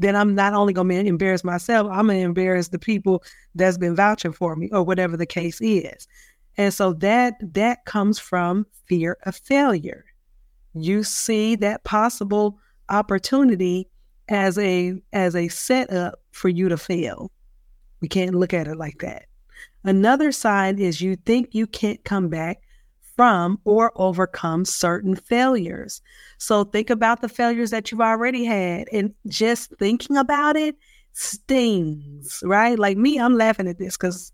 Then 0.02 0.16
I'm 0.16 0.34
not 0.34 0.56
only 0.56 0.74
going 0.74 0.90
to 0.90 1.06
embarrass 1.06 1.44
myself, 1.44 1.88
I'm 1.92 2.08
going 2.08 2.20
to 2.20 2.26
embarrass 2.26 2.70
the 2.70 2.80
people 2.80 3.24
that's 3.54 3.78
been 3.78 3.96
vouching 3.96 4.32
for 4.32 4.56
me 4.56 4.68
or 4.72 4.82
whatever 4.82 5.16
the 5.16 5.28
case 5.28 5.62
is. 5.62 6.08
And 6.58 6.74
so 6.74 6.94
that 6.94 7.36
that 7.54 7.86
comes 7.86 8.18
from 8.18 8.66
fear 8.88 9.18
of 9.28 9.36
failure. 9.36 10.06
You 10.74 11.04
see 11.04 11.56
that 11.58 11.84
possible 11.84 12.58
opportunity 12.90 13.88
as 14.28 14.58
a 14.58 15.00
as 15.14 15.36
a 15.36 15.50
setup 15.50 16.20
for 16.32 16.50
you 16.50 16.68
to 16.68 16.78
fail. 16.78 17.32
We 18.02 18.08
can't 18.08 18.34
look 18.34 18.56
at 18.56 18.68
it 18.68 18.78
like 18.78 19.00
that. 19.02 19.28
Another 19.84 20.32
sign 20.32 20.80
is 20.80 21.00
you 21.00 21.16
think 21.16 21.54
you 21.54 21.68
can't 21.68 22.04
come 22.04 22.28
back 22.28 22.62
from 23.16 23.60
or 23.66 23.92
overcome 23.96 24.66
certain 24.66 25.16
failures. 25.16 26.02
So 26.38 26.64
think 26.64 26.90
about 26.90 27.22
the 27.22 27.30
failures 27.30 27.72
that 27.72 27.92
you've 27.92 28.02
already 28.02 28.46
had 28.46 28.88
and 28.92 29.14
just 29.28 29.74
thinking 29.78 30.18
about 30.18 30.56
it 30.56 30.76
stings, 31.14 32.42
right? 32.44 32.78
Like 32.80 32.98
me, 32.98 33.20
I'm 33.20 33.38
laughing 33.38 33.68
at 33.68 33.78
this 33.78 33.98
because 33.98 34.32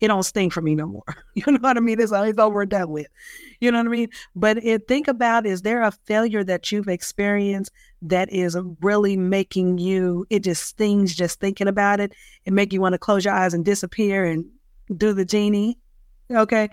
it 0.00 0.08
don't 0.08 0.22
sting 0.22 0.50
for 0.50 0.62
me 0.62 0.74
no 0.74 0.86
more. 0.86 1.04
You 1.34 1.52
know 1.52 1.58
what 1.60 1.76
I 1.76 1.80
mean? 1.80 2.00
It's, 2.00 2.12
it's 2.12 2.38
over 2.38 2.62
and 2.62 2.70
done 2.70 2.90
with. 2.90 3.06
You 3.60 3.70
know 3.70 3.78
what 3.78 3.86
I 3.86 3.90
mean? 3.90 4.08
But 4.34 4.62
it, 4.64 4.88
think 4.88 5.08
about 5.08 5.46
is 5.46 5.62
there 5.62 5.82
a 5.82 5.92
failure 5.92 6.42
that 6.44 6.70
you've 6.72 6.88
experienced 6.88 7.70
that 8.02 8.30
is 8.32 8.56
really 8.80 9.16
making 9.16 9.78
you, 9.78 10.26
it 10.28 10.40
just 10.40 10.64
stings 10.64 11.14
just 11.14 11.40
thinking 11.40 11.68
about 11.68 12.00
it 12.00 12.12
and 12.46 12.54
make 12.54 12.72
you 12.72 12.80
want 12.80 12.94
to 12.94 12.98
close 12.98 13.24
your 13.24 13.34
eyes 13.34 13.54
and 13.54 13.64
disappear 13.64 14.24
and 14.24 14.44
do 14.96 15.12
the 15.12 15.24
genie? 15.24 15.78
Okay. 16.30 16.68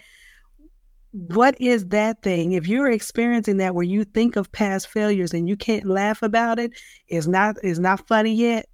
What 1.11 1.59
is 1.59 1.87
that 1.87 2.21
thing? 2.21 2.51
If 2.51 2.67
you're 2.67 2.91
experiencing 2.91 3.57
that 3.57 3.73
where 3.73 3.83
you 3.83 4.03
think 4.03 4.35
of 4.35 4.51
past 4.51 4.87
failures 4.87 5.33
and 5.33 5.47
you 5.47 5.55
can't 5.55 5.85
laugh 5.85 6.21
about 6.21 6.59
it, 6.59 6.71
it's 7.07 7.27
not 7.27 7.57
it's 7.63 7.79
not 7.79 8.07
funny 8.07 8.33
yet. 8.33 8.67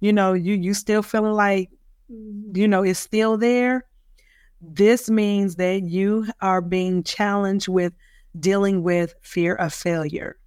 You 0.00 0.12
know, 0.12 0.32
you 0.32 0.54
you 0.54 0.74
still 0.74 1.02
feeling 1.02 1.32
like 1.32 1.70
you 2.08 2.68
know 2.68 2.82
it's 2.82 2.98
still 2.98 3.36
there 3.36 3.84
this 4.62 5.10
means 5.10 5.56
that 5.56 5.82
you 5.82 6.26
are 6.40 6.60
being 6.60 7.02
challenged 7.02 7.68
with 7.68 7.92
dealing 8.38 8.82
with 8.82 9.14
fear 9.20 9.54
of 9.56 9.74
failure. 9.74 10.38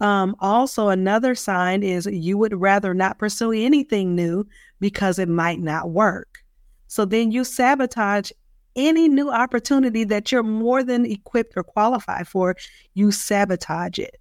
Um, 0.00 0.36
also, 0.38 0.88
another 0.88 1.34
sign 1.34 1.82
is 1.82 2.06
you 2.06 2.38
would 2.38 2.54
rather 2.54 2.94
not 2.94 3.18
pursue 3.18 3.50
anything 3.50 4.14
new 4.14 4.46
because 4.78 5.18
it 5.18 5.28
might 5.28 5.58
not 5.58 5.90
work. 5.90 6.44
So 6.86 7.04
then 7.04 7.32
you 7.32 7.42
sabotage 7.42 8.30
any 8.78 9.08
new 9.08 9.30
opportunity 9.30 10.04
that 10.04 10.32
you're 10.32 10.42
more 10.42 10.82
than 10.82 11.04
equipped 11.04 11.52
or 11.56 11.62
qualified 11.62 12.26
for. 12.26 12.56
You 12.94 13.10
sabotage 13.12 13.98
it 13.98 14.16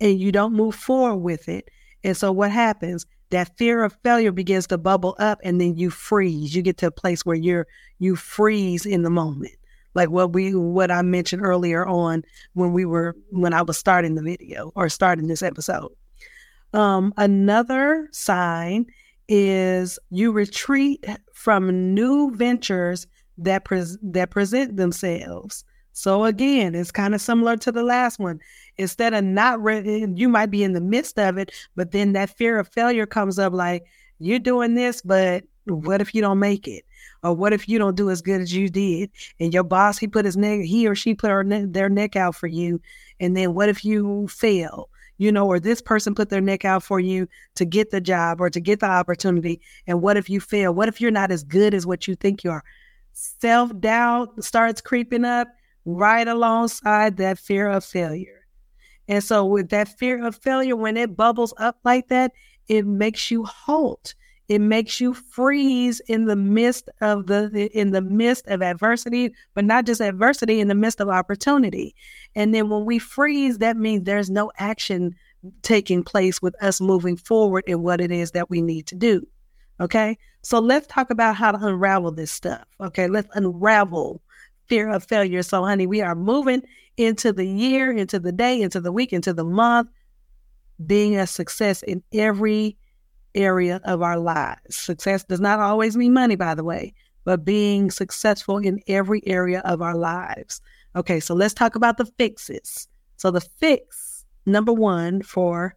and 0.00 0.18
you 0.18 0.32
don't 0.32 0.54
move 0.54 0.74
forward 0.74 1.18
with 1.18 1.48
it. 1.48 1.70
And 2.02 2.16
so 2.16 2.32
what 2.32 2.50
happens? 2.50 3.06
that 3.30 3.56
fear 3.56 3.84
of 3.84 3.96
failure 4.02 4.32
begins 4.32 4.66
to 4.66 4.78
bubble 4.78 5.16
up 5.18 5.40
and 5.42 5.60
then 5.60 5.76
you 5.76 5.90
freeze. 5.90 6.54
You 6.54 6.62
get 6.62 6.76
to 6.78 6.88
a 6.88 6.92
place 6.92 7.24
where 7.24 7.36
you're 7.36 7.66
you 7.98 8.16
freeze 8.16 8.84
in 8.84 9.02
the 9.02 9.10
moment. 9.10 9.54
Like 9.94 10.10
what 10.10 10.32
we 10.32 10.54
what 10.54 10.90
I 10.90 11.02
mentioned 11.02 11.42
earlier 11.44 11.86
on 11.86 12.22
when 12.54 12.72
we 12.72 12.84
were 12.84 13.16
when 13.30 13.52
I 13.54 13.62
was 13.62 13.78
starting 13.78 14.14
the 14.14 14.22
video 14.22 14.72
or 14.74 14.88
starting 14.88 15.26
this 15.26 15.42
episode. 15.42 15.92
Um, 16.72 17.12
another 17.16 18.08
sign 18.12 18.86
is 19.28 19.98
you 20.10 20.32
retreat 20.32 21.04
from 21.32 21.94
new 21.94 22.34
ventures 22.34 23.06
that 23.44 23.64
pres 23.64 23.98
that 24.02 24.30
present 24.30 24.76
themselves. 24.76 25.64
So 25.92 26.24
again, 26.24 26.74
it's 26.74 26.92
kind 26.92 27.14
of 27.14 27.20
similar 27.20 27.56
to 27.58 27.72
the 27.72 27.82
last 27.82 28.18
one. 28.18 28.40
Instead 28.78 29.12
of 29.12 29.24
not 29.24 29.60
ready, 29.60 30.06
you 30.14 30.28
might 30.28 30.50
be 30.50 30.62
in 30.62 30.72
the 30.72 30.80
midst 30.80 31.18
of 31.18 31.36
it, 31.36 31.52
but 31.74 31.90
then 31.90 32.12
that 32.12 32.36
fear 32.36 32.58
of 32.58 32.68
failure 32.68 33.06
comes 33.06 33.38
up 33.38 33.52
like, 33.52 33.84
you're 34.18 34.38
doing 34.38 34.74
this, 34.74 35.02
but 35.02 35.44
what 35.64 36.00
if 36.00 36.14
you 36.14 36.20
don't 36.20 36.38
make 36.38 36.68
it? 36.68 36.84
Or 37.22 37.34
what 37.34 37.52
if 37.52 37.68
you 37.68 37.78
don't 37.78 37.96
do 37.96 38.10
as 38.10 38.22
good 38.22 38.40
as 38.40 38.54
you 38.54 38.68
did? 38.68 39.10
And 39.40 39.52
your 39.52 39.64
boss, 39.64 39.98
he 39.98 40.06
put 40.06 40.24
his 40.24 40.36
neck, 40.36 40.60
he 40.60 40.86
or 40.86 40.94
she 40.94 41.14
put 41.14 41.46
ne- 41.46 41.64
their 41.64 41.88
neck 41.88 42.16
out 42.16 42.34
for 42.34 42.46
you. 42.46 42.80
And 43.18 43.36
then 43.36 43.54
what 43.54 43.68
if 43.68 43.84
you 43.84 44.28
fail? 44.28 44.88
You 45.18 45.32
know, 45.32 45.46
or 45.46 45.60
this 45.60 45.82
person 45.82 46.14
put 46.14 46.30
their 46.30 46.40
neck 46.40 46.64
out 46.64 46.82
for 46.82 46.98
you 46.98 47.28
to 47.56 47.66
get 47.66 47.90
the 47.90 48.00
job 48.00 48.40
or 48.40 48.48
to 48.48 48.60
get 48.60 48.80
the 48.80 48.86
opportunity. 48.86 49.60
And 49.86 50.00
what 50.00 50.16
if 50.16 50.30
you 50.30 50.40
fail? 50.40 50.72
What 50.72 50.88
if 50.88 51.00
you're 51.00 51.10
not 51.10 51.30
as 51.30 51.42
good 51.42 51.74
as 51.74 51.86
what 51.86 52.08
you 52.08 52.14
think 52.14 52.42
you 52.42 52.50
are? 52.50 52.64
Self 53.12 53.78
doubt 53.80 54.42
starts 54.42 54.80
creeping 54.80 55.24
up 55.24 55.48
right 55.84 56.26
alongside 56.26 57.16
that 57.18 57.38
fear 57.38 57.68
of 57.68 57.84
failure. 57.84 58.46
And 59.08 59.22
so, 59.22 59.44
with 59.44 59.70
that 59.70 59.88
fear 59.98 60.24
of 60.24 60.36
failure, 60.36 60.76
when 60.76 60.96
it 60.96 61.16
bubbles 61.16 61.52
up 61.58 61.78
like 61.84 62.08
that, 62.08 62.32
it 62.68 62.86
makes 62.86 63.30
you 63.30 63.44
halt. 63.44 64.14
It 64.48 64.60
makes 64.60 65.00
you 65.00 65.14
freeze 65.14 66.00
in 66.08 66.24
the 66.24 66.36
midst 66.36 66.88
of 67.00 67.26
the 67.26 67.70
in 67.72 67.92
the 67.92 68.00
midst 68.00 68.46
of 68.48 68.62
adversity, 68.62 69.32
but 69.54 69.64
not 69.64 69.86
just 69.86 70.00
adversity, 70.00 70.60
in 70.60 70.68
the 70.68 70.74
midst 70.74 71.00
of 71.00 71.08
opportunity. 71.08 71.94
And 72.34 72.54
then 72.54 72.68
when 72.68 72.84
we 72.84 72.98
freeze, 72.98 73.58
that 73.58 73.76
means 73.76 74.04
there's 74.04 74.30
no 74.30 74.50
action 74.58 75.14
taking 75.62 76.02
place 76.04 76.42
with 76.42 76.60
us 76.62 76.80
moving 76.80 77.16
forward 77.16 77.64
in 77.66 77.82
what 77.82 78.00
it 78.00 78.10
is 78.12 78.32
that 78.32 78.50
we 78.50 78.60
need 78.60 78.86
to 78.88 78.94
do. 78.96 79.26
Okay. 79.80 80.18
So 80.42 80.58
let's 80.58 80.86
talk 80.86 81.10
about 81.10 81.36
how 81.36 81.52
to 81.52 81.66
unravel 81.66 82.12
this 82.12 82.30
stuff. 82.30 82.64
Okay. 82.80 83.08
Let's 83.08 83.28
unravel 83.34 84.20
fear 84.68 84.88
of 84.88 85.04
failure. 85.04 85.42
So, 85.42 85.64
honey, 85.64 85.86
we 85.86 86.00
are 86.00 86.14
moving 86.14 86.62
into 86.96 87.32
the 87.32 87.44
year, 87.44 87.90
into 87.90 88.18
the 88.18 88.32
day, 88.32 88.60
into 88.60 88.80
the 88.80 88.92
week, 88.92 89.12
into 89.12 89.32
the 89.32 89.44
month, 89.44 89.88
being 90.86 91.16
a 91.16 91.26
success 91.26 91.82
in 91.82 92.02
every 92.14 92.76
area 93.34 93.80
of 93.84 94.02
our 94.02 94.18
lives. 94.18 94.76
Success 94.76 95.24
does 95.24 95.40
not 95.40 95.60
always 95.60 95.96
mean 95.96 96.12
money, 96.12 96.36
by 96.36 96.54
the 96.54 96.64
way, 96.64 96.94
but 97.24 97.44
being 97.44 97.90
successful 97.90 98.58
in 98.58 98.80
every 98.86 99.22
area 99.26 99.60
of 99.64 99.82
our 99.82 99.96
lives. 99.96 100.60
Okay, 100.96 101.20
so 101.20 101.34
let's 101.34 101.54
talk 101.54 101.74
about 101.74 101.96
the 101.98 102.06
fixes. 102.06 102.88
So, 103.16 103.30
the 103.30 103.40
fix 103.40 104.24
number 104.46 104.72
one 104.72 105.22
for 105.22 105.76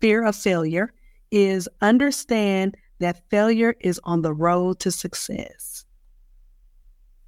fear 0.00 0.24
of 0.24 0.36
failure 0.36 0.92
is 1.30 1.68
understand 1.80 2.76
that 3.02 3.28
failure 3.28 3.74
is 3.80 4.00
on 4.04 4.22
the 4.22 4.32
road 4.32 4.80
to 4.80 4.90
success 4.90 5.84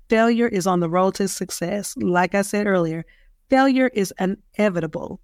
failure 0.09 0.49
is 0.49 0.67
on 0.67 0.81
the 0.81 0.89
road 0.89 1.15
to 1.17 1.29
success. 1.29 1.95
Like 1.97 2.35
I 2.35 2.43
said 2.43 2.67
earlier, 2.67 3.05
failure 3.51 3.91
is 3.95 4.13
inevitable. 4.19 5.21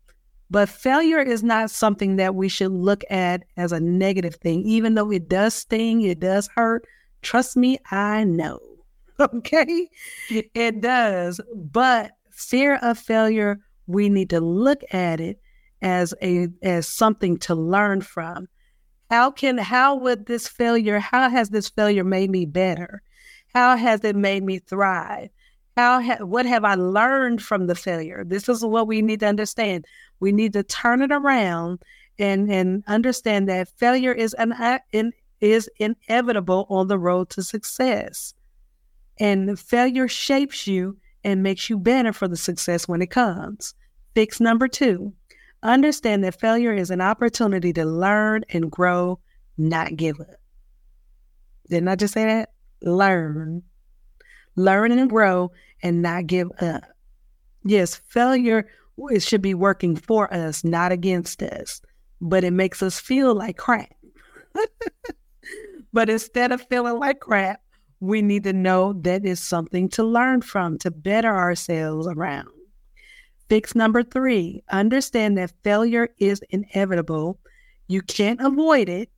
But 0.51 0.69
failure 0.69 1.21
is 1.21 1.45
not 1.45 1.71
something 1.71 2.17
that 2.17 2.35
we 2.35 2.49
should 2.49 2.73
look 2.73 3.05
at 3.09 3.45
as 3.57 3.71
a 3.71 3.79
negative 3.79 4.35
thing, 4.37 4.63
even 4.65 4.95
though 4.95 5.13
it 5.13 5.29
does 5.29 5.55
sting, 5.55 6.03
it 6.03 6.19
does 6.19 6.49
hurt. 6.57 6.85
Trust 7.23 7.57
me, 7.57 7.79
I 7.91 8.25
know. 8.25 8.59
Okay? 9.21 9.87
It 10.31 10.81
does. 10.81 11.43
But 11.55 12.13
fear 12.31 12.77
of 12.77 12.99
failure, 12.99 13.61
we 13.87 14.09
need 14.09 14.31
to 14.31 14.41
look 14.41 14.81
at 14.93 15.21
it 15.21 15.39
as 15.83 16.15
a 16.23 16.49
as 16.63 16.89
something 16.89 17.37
to 17.41 17.55
learn 17.55 18.01
from. 18.01 18.49
How 19.11 19.33
can 19.33 19.59
how 19.59 19.97
would 19.97 20.27
this 20.27 20.47
failure, 20.47 21.01
how 21.01 21.29
has 21.29 21.51
this 21.51 21.69
failure 21.69 22.05
made 22.05 22.31
me 22.31 22.47
better? 22.47 23.03
How 23.53 23.77
has 23.77 24.05
it 24.05 24.15
made 24.15 24.45
me 24.45 24.61
thrive? 24.61 25.31
How 25.77 26.01
ha- 26.01 26.25
what 26.25 26.47
have 26.47 26.65
I 26.65 26.77
learned 26.77 27.43
from 27.43 27.67
the 27.67 27.75
failure? 27.75 28.23
This 28.25 28.49
is 28.49 28.65
what 28.65 28.87
we 28.87 29.03
need 29.03 29.21
to 29.21 29.27
understand. 29.27 29.85
We 30.21 30.31
need 30.31 30.53
to 30.53 30.63
turn 30.63 31.03
it 31.03 31.11
around 31.11 31.81
and 32.21 32.51
and 32.53 32.85
understand 32.87 33.49
that 33.49 33.69
failure 33.77 34.13
is 34.13 34.35
an 34.35 34.53
uh, 34.53 34.79
in, 34.93 35.13
is 35.41 35.69
inevitable 35.79 36.67
on 36.69 36.87
the 36.87 36.99
road 36.99 37.31
to 37.31 37.43
success. 37.43 38.35
And 39.19 39.59
failure 39.59 40.07
shapes 40.07 40.69
you 40.69 40.97
and 41.25 41.43
makes 41.43 41.69
you 41.69 41.79
better 41.79 42.13
for 42.13 42.29
the 42.29 42.37
success 42.37 42.87
when 42.87 43.03
it 43.03 43.11
comes. 43.11 43.75
Fix 44.15 44.41
number 44.41 44.69
two 44.69 45.15
understand 45.63 46.25
that 46.25 46.41
failure 46.41 46.73
is 46.73 46.91
an 46.91 47.01
opportunity 47.01 47.73
to 47.75 47.85
learn 47.85 48.45
and 48.51 48.71
grow, 48.71 49.19
not 49.59 49.97
give 49.97 50.21
up. 50.21 50.41
Didn't 51.69 51.89
I 51.89 51.97
just 51.97 52.15
say 52.15 52.25
that? 52.25 52.51
Learn. 52.83 53.63
Learn 54.57 54.93
and 54.93 55.09
grow 55.09 55.53
and 55.83 56.03
not 56.03 56.27
give 56.27 56.51
up. 56.61 56.83
Yes, 57.65 57.95
failure 58.09 58.67
it 59.11 59.23
should 59.23 59.43
be 59.43 59.55
working 59.55 59.97
for 59.97 60.33
us, 60.33 60.65
not 60.65 60.93
against 60.93 61.43
us, 61.43 61.81
but 62.21 62.45
it 62.45 62.53
makes 62.53 62.83
us 62.83 63.01
feel 63.01 63.35
like 63.35 63.57
crap. 63.57 63.89
but 65.93 66.11
instead 66.11 66.53
of 66.53 66.67
feeling 66.69 66.99
like 66.99 67.21
crap, 67.21 67.63
we 68.01 68.23
need 68.23 68.45
to 68.45 68.53
know 68.53 68.95
that 68.95 69.25
it's 69.25 69.41
something 69.41 69.89
to 69.91 70.03
learn 70.03 70.43
from, 70.43 70.79
to 70.79 70.91
better 70.91 71.35
ourselves 71.35 72.07
around. 72.07 72.49
Fix 73.51 73.75
number 73.75 74.05
three 74.05 74.63
understand 74.71 75.37
that 75.37 75.53
failure 75.65 76.09
is 76.19 76.41
inevitable. 76.51 77.37
You 77.89 78.01
can't 78.01 78.41
avoid 78.41 78.89
it, 78.89 79.11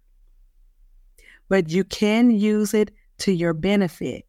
but 1.51 1.69
you 1.69 1.85
can 1.85 2.31
use 2.31 2.73
it 2.73 2.93
to 3.19 3.31
your 3.31 3.53
benefit. 3.53 4.25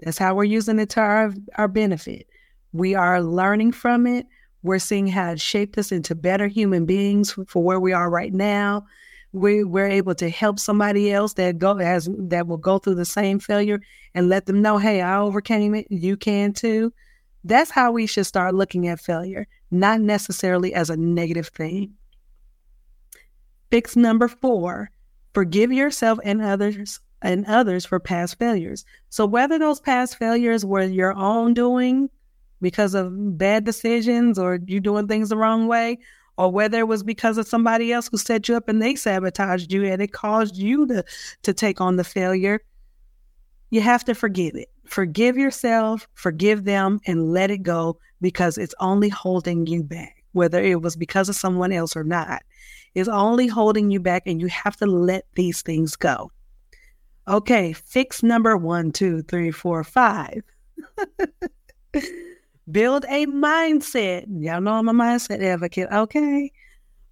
That's 0.00 0.16
how 0.16 0.34
we're 0.34 0.44
using 0.44 0.78
it 0.78 0.88
to 0.90 1.00
our, 1.00 1.34
our 1.56 1.68
benefit. 1.68 2.26
We 2.72 2.94
are 2.94 3.22
learning 3.22 3.72
from 3.72 4.06
it. 4.06 4.24
We're 4.62 4.78
seeing 4.78 5.06
how 5.06 5.32
it 5.32 5.40
shaped 5.40 5.76
us 5.76 5.92
into 5.92 6.14
better 6.14 6.46
human 6.46 6.86
beings 6.86 7.36
for, 7.46 7.62
where 7.62 7.78
we 7.78 7.92
are 7.92 8.08
right 8.08 8.32
now. 8.32 8.86
We, 9.32 9.64
we're 9.64 9.86
able 9.86 10.14
to 10.14 10.30
help 10.30 10.58
somebody 10.58 11.12
else 11.12 11.34
that 11.34 11.58
go 11.58 11.76
as 11.76 12.08
that 12.18 12.46
will 12.46 12.56
go 12.56 12.78
through 12.78 12.94
the 12.94 13.04
same 13.04 13.38
failure 13.38 13.82
and 14.14 14.30
let 14.30 14.46
them 14.46 14.62
know, 14.62 14.78
hey, 14.78 15.02
I 15.02 15.18
overcame 15.18 15.74
it. 15.74 15.88
You 15.90 16.16
can 16.16 16.54
too. 16.54 16.90
That's 17.46 17.70
how 17.70 17.92
we 17.92 18.06
should 18.08 18.26
start 18.26 18.56
looking 18.56 18.88
at 18.88 18.98
failure, 18.98 19.46
not 19.70 20.00
necessarily 20.00 20.74
as 20.74 20.90
a 20.90 20.96
negative 20.96 21.48
thing. 21.48 21.94
Fix 23.70 23.94
number 23.94 24.26
four, 24.26 24.90
forgive 25.32 25.72
yourself 25.72 26.18
and 26.24 26.42
others 26.42 26.98
and 27.22 27.46
others 27.46 27.86
for 27.86 28.00
past 28.00 28.38
failures. 28.40 28.84
So 29.10 29.26
whether 29.26 29.60
those 29.60 29.78
past 29.78 30.18
failures 30.18 30.64
were 30.64 30.82
your 30.82 31.14
own 31.14 31.54
doing 31.54 32.10
because 32.60 32.94
of 32.94 33.38
bad 33.38 33.64
decisions 33.64 34.40
or 34.40 34.58
you 34.66 34.80
doing 34.80 35.06
things 35.06 35.28
the 35.28 35.36
wrong 35.36 35.68
way, 35.68 35.98
or 36.36 36.50
whether 36.50 36.80
it 36.80 36.88
was 36.88 37.04
because 37.04 37.38
of 37.38 37.46
somebody 37.46 37.92
else 37.92 38.08
who 38.10 38.18
set 38.18 38.48
you 38.48 38.56
up 38.56 38.68
and 38.68 38.82
they 38.82 38.96
sabotaged 38.96 39.72
you 39.72 39.84
and 39.84 40.02
it 40.02 40.12
caused 40.12 40.56
you 40.56 40.86
to 40.88 41.04
to 41.42 41.54
take 41.54 41.80
on 41.80 41.94
the 41.94 42.04
failure, 42.04 42.60
you 43.70 43.80
have 43.82 44.04
to 44.04 44.14
forgive 44.14 44.56
it. 44.56 44.68
Forgive 44.86 45.36
yourself, 45.36 46.06
forgive 46.14 46.64
them, 46.64 47.00
and 47.06 47.32
let 47.32 47.50
it 47.50 47.62
go 47.62 47.98
because 48.20 48.56
it's 48.56 48.74
only 48.80 49.08
holding 49.08 49.66
you 49.66 49.82
back, 49.82 50.22
whether 50.32 50.62
it 50.62 50.80
was 50.80 50.96
because 50.96 51.28
of 51.28 51.36
someone 51.36 51.72
else 51.72 51.96
or 51.96 52.04
not. 52.04 52.42
It's 52.94 53.08
only 53.08 53.46
holding 53.46 53.90
you 53.90 54.00
back, 54.00 54.22
and 54.26 54.40
you 54.40 54.46
have 54.46 54.76
to 54.78 54.86
let 54.86 55.26
these 55.34 55.62
things 55.62 55.96
go. 55.96 56.30
Okay, 57.28 57.72
fix 57.72 58.22
number 58.22 58.56
one, 58.56 58.92
two, 58.92 59.22
three, 59.22 59.50
four, 59.50 59.82
five. 59.82 60.42
build 62.70 63.04
a 63.08 63.26
mindset. 63.26 64.26
Y'all 64.28 64.60
know 64.60 64.74
I'm 64.74 64.88
a 64.88 64.92
mindset 64.92 65.42
advocate, 65.42 65.88
okay? 65.92 66.52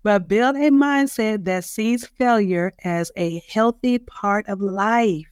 But 0.05 0.29
build 0.29 0.57
a 0.57 0.71
mindset 0.71 1.45
that 1.47 1.65
sees 1.65 2.07
failure 2.07 2.73
as 2.85 3.11
a 3.17 3.43
healthy 3.49 3.99
part 3.99 4.49
of 4.49 4.61
life. 4.61 5.27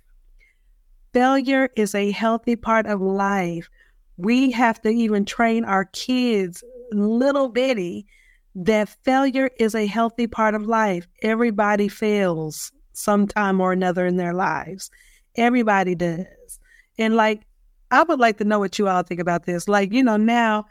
Failure 1.12 1.68
is 1.76 1.94
a 1.94 2.10
healthy 2.10 2.56
part 2.56 2.86
of 2.86 3.00
life. 3.00 3.68
We 4.16 4.50
have 4.52 4.80
to 4.82 4.88
even 4.88 5.24
train 5.26 5.64
our 5.64 5.84
kids, 5.86 6.64
little 6.92 7.50
bitty, 7.50 8.06
that 8.54 8.88
failure 9.02 9.50
is 9.58 9.74
a 9.74 9.86
healthy 9.86 10.26
part 10.26 10.54
of 10.54 10.66
life. 10.66 11.06
Everybody 11.22 11.88
fails 11.88 12.72
sometime 12.92 13.60
or 13.60 13.72
another 13.72 14.06
in 14.06 14.16
their 14.16 14.34
lives. 14.34 14.90
Everybody 15.36 15.94
does. 15.94 16.60
And 16.98 17.14
like, 17.14 17.42
I 17.90 18.02
would 18.02 18.18
like 18.18 18.38
to 18.38 18.44
know 18.44 18.58
what 18.58 18.78
you 18.78 18.88
all 18.88 19.02
think 19.02 19.20
about 19.20 19.44
this. 19.44 19.68
Like, 19.68 19.92
you 19.92 20.02
know, 20.02 20.16
now 20.16 20.66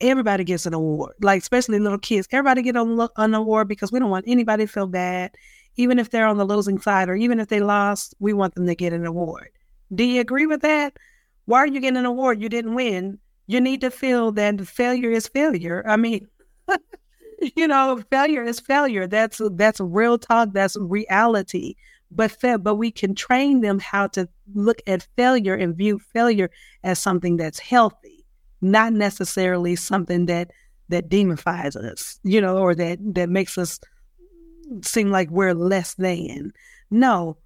everybody 0.00 0.44
gets 0.44 0.66
an 0.66 0.74
award, 0.74 1.14
like, 1.20 1.42
especially 1.42 1.78
little 1.78 1.98
kids. 1.98 2.26
Everybody 2.30 2.62
get 2.62 2.76
an, 2.76 3.06
an 3.16 3.34
award 3.34 3.68
because 3.68 3.92
we 3.92 3.98
don't 3.98 4.10
want 4.10 4.24
anybody 4.28 4.66
to 4.66 4.72
feel 4.72 4.86
bad. 4.86 5.34
Even 5.76 5.98
if 5.98 6.10
they're 6.10 6.26
on 6.26 6.38
the 6.38 6.44
losing 6.46 6.78
side 6.78 7.08
or 7.08 7.16
even 7.16 7.40
if 7.40 7.48
they 7.48 7.60
lost, 7.60 8.14
we 8.18 8.32
want 8.32 8.54
them 8.54 8.66
to 8.66 8.74
get 8.74 8.92
an 8.92 9.04
award. 9.06 9.50
Do 9.94 10.04
you 10.04 10.20
agree 10.20 10.46
with 10.46 10.62
that? 10.62 10.96
Why 11.46 11.58
are 11.58 11.66
you 11.66 11.80
getting 11.80 11.98
an 11.98 12.06
award? 12.06 12.40
You 12.40 12.48
didn't 12.48 12.74
win. 12.74 13.18
You 13.46 13.60
need 13.60 13.80
to 13.82 13.90
feel 13.90 14.32
that 14.32 14.66
failure 14.66 15.10
is 15.10 15.28
failure. 15.28 15.84
I 15.86 15.96
mean, 15.96 16.26
you 17.56 17.68
know, 17.68 18.02
failure 18.10 18.42
is 18.42 18.60
failure. 18.60 19.06
That's 19.06 19.40
that's 19.52 19.80
real 19.80 20.18
talk. 20.18 20.50
That's 20.52 20.76
reality. 20.76 21.74
But 22.10 22.30
fa- 22.30 22.58
but 22.58 22.76
we 22.76 22.90
can 22.90 23.14
train 23.14 23.60
them 23.60 23.78
how 23.78 24.06
to 24.08 24.28
look 24.54 24.80
at 24.86 25.06
failure 25.16 25.54
and 25.54 25.76
view 25.76 25.98
failure 25.98 26.50
as 26.82 26.98
something 26.98 27.36
that's 27.36 27.58
healthy, 27.58 28.24
not 28.60 28.92
necessarily 28.92 29.76
something 29.76 30.26
that 30.26 30.50
that 30.88 31.08
demonifies 31.08 31.76
us, 31.76 32.18
you 32.22 32.40
know, 32.40 32.58
or 32.58 32.74
that 32.74 32.98
that 33.14 33.28
makes 33.28 33.58
us 33.58 33.80
seem 34.82 35.10
like 35.10 35.30
we're 35.30 35.54
less 35.54 35.94
than. 35.94 36.52
No, 36.90 37.36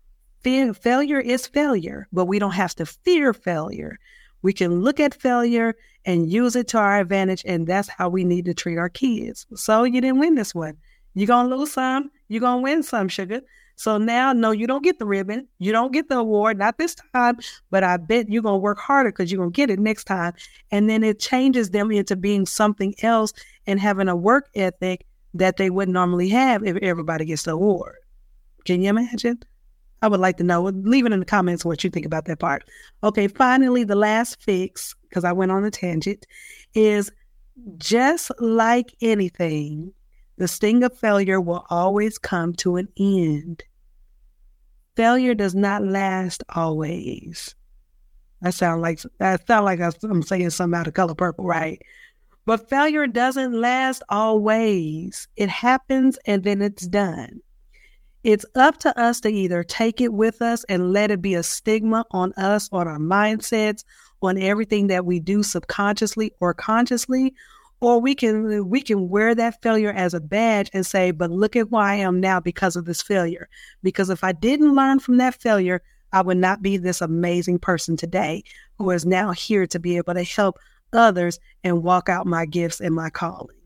Fear, 0.48 0.72
failure 0.72 1.20
is 1.20 1.46
failure, 1.46 2.08
but 2.11 2.24
we 2.24 2.38
don't 2.38 2.52
have 2.52 2.74
to 2.76 2.87
fear 2.87 3.34
failure. 3.34 3.98
We 4.40 4.54
can 4.54 4.80
look 4.80 4.98
at 4.98 5.12
failure 5.12 5.76
and 6.06 6.32
use 6.32 6.56
it 6.56 6.68
to 6.68 6.78
our 6.78 7.00
advantage, 7.00 7.42
and 7.44 7.66
that's 7.66 7.90
how 7.90 8.08
we 8.08 8.24
need 8.24 8.46
to 8.46 8.54
treat 8.54 8.78
our 8.78 8.88
kids. 8.88 9.44
So 9.54 9.84
you 9.84 10.00
didn't 10.00 10.20
win 10.20 10.37
this 10.37 10.54
one. 10.54 10.78
You're 11.12 11.26
gonna 11.26 11.54
lose 11.54 11.72
some, 11.72 12.11
you're 12.28 12.40
gonna 12.40 12.62
win 12.62 12.82
some, 12.82 13.08
sugar. 13.08 13.42
So 13.76 13.98
now, 13.98 14.32
no, 14.32 14.52
you 14.52 14.66
don't 14.66 14.82
get 14.82 14.98
the 14.98 15.04
ribbon, 15.04 15.46
you 15.58 15.70
don't 15.70 15.92
get 15.92 16.08
the 16.08 16.16
award, 16.16 16.56
not 16.56 16.78
this 16.78 16.96
time, 17.12 17.37
but 17.70 17.84
I 17.84 17.98
bet 17.98 18.30
you're 18.30 18.40
gonna 18.40 18.56
work 18.56 18.78
harder 18.78 19.12
because 19.12 19.30
you're 19.30 19.42
gonna 19.42 19.50
get 19.50 19.68
it 19.68 19.78
next 19.78 20.04
time. 20.04 20.32
And 20.70 20.88
then 20.88 21.04
it 21.04 21.20
changes 21.20 21.68
them 21.68 21.90
into 21.90 22.16
being 22.16 22.46
something 22.46 22.94
else 23.02 23.34
and 23.66 23.78
having 23.78 24.08
a 24.08 24.16
work 24.16 24.48
ethic 24.54 25.04
that 25.34 25.58
they 25.58 25.68
wouldn't 25.68 25.92
normally 25.92 26.30
have 26.30 26.64
if 26.64 26.78
everybody 26.78 27.26
gets 27.26 27.42
the 27.42 27.52
award. 27.52 27.96
Can 28.64 28.80
you 28.80 28.88
imagine? 28.88 29.40
I 30.02 30.08
would 30.08 30.20
like 30.20 30.37
to 30.38 30.44
know. 30.44 30.62
Leave 30.62 31.06
it 31.06 31.12
in 31.12 31.20
the 31.20 31.26
comments 31.26 31.64
what 31.64 31.82
you 31.82 31.90
think 31.90 32.06
about 32.06 32.26
that 32.26 32.38
part. 32.38 32.64
Okay, 33.02 33.28
finally, 33.28 33.84
the 33.84 33.96
last 33.96 34.42
fix, 34.42 34.94
because 35.08 35.24
I 35.24 35.32
went 35.32 35.52
on 35.52 35.64
a 35.64 35.70
tangent, 35.70 36.26
is 36.74 37.11
just 37.78 38.30
like 38.38 38.94
anything, 39.00 39.92
the 40.37 40.46
sting 40.46 40.84
of 40.84 40.96
failure 40.96 41.40
will 41.40 41.66
always 41.70 42.18
come 42.18 42.54
to 42.54 42.76
an 42.76 42.88
end. 42.96 43.64
Failure 44.94 45.34
does 45.34 45.54
not 45.54 45.84
last 45.84 46.44
always. 46.54 47.54
I 48.42 48.50
sound 48.50 48.82
like 48.82 49.00
I 49.20 49.37
sound 49.48 49.64
like 49.64 49.80
I'm 49.80 50.22
saying 50.22 50.50
something 50.50 50.78
out 50.78 50.87
of 50.87 50.94
color 50.94 51.14
purple, 51.14 51.44
right? 51.44 51.82
But 52.46 52.68
failure 52.70 53.06
doesn't 53.06 53.52
last 53.52 54.02
always. 54.08 55.26
It 55.37 55.48
happens 55.48 56.18
and 56.24 56.44
then 56.44 56.62
it's 56.62 56.87
done. 56.87 57.40
It's 58.24 58.44
up 58.57 58.78
to 58.78 58.98
us 59.00 59.20
to 59.20 59.28
either 59.28 59.62
take 59.62 60.00
it 60.00 60.12
with 60.12 60.42
us 60.42 60.64
and 60.64 60.92
let 60.92 61.11
it 61.11 61.22
be 61.22 61.35
a 61.35 61.42
stigma 61.42 62.04
on 62.11 62.33
us, 62.33 62.68
on 62.72 62.88
our 62.88 62.98
mindsets, 62.98 63.85
on 64.22 64.37
everything 64.37 64.88
that 64.88 65.07
we 65.07 65.20
do 65.20 65.42
subconsciously 65.42 66.33
or 66.40 66.52
consciously, 66.52 67.35
or 67.81 68.00
we 68.00 68.16
can 68.16 68.68
we 68.68 68.81
can 68.81 69.09
wear 69.09 69.37
that 69.37 69.62
failure 69.62 69.92
as 69.92 70.14
a 70.14 70.20
badge 70.20 70.68
and 70.72 70.85
say, 70.85 71.12
"But 71.12 71.31
look 71.31 71.54
at 71.54 71.68
who 71.70 71.76
I 71.76 71.94
am 71.94 72.18
now 72.18 72.40
because 72.40 72.74
of 72.74 72.87
this 72.87 73.00
failure." 73.00 73.48
Because 73.85 74.11
if 74.11 74.24
I 74.24 74.33
didn't 74.33 74.74
learn 74.74 74.98
from 74.98 75.18
that 75.18 75.40
failure, 75.40 75.81
I 76.12 76.22
would 76.22 76.38
not 76.38 76.61
be 76.61 76.76
this 76.76 77.00
amazing 77.00 77.61
person 77.61 77.96
today 77.96 78.42
who 78.78 78.90
is 78.90 79.07
now 79.07 79.31
here 79.31 79.66
to 79.68 79.78
be 79.78 79.96
able 79.96 80.14
to 80.14 80.24
help 80.24 80.59
others 80.92 81.38
and 81.62 81.85
walk 81.85 82.09
out 82.09 82.26
my 82.26 82.46
gifts 82.46 82.81
and 82.81 82.94
my 82.94 83.11
calling. 83.11 83.57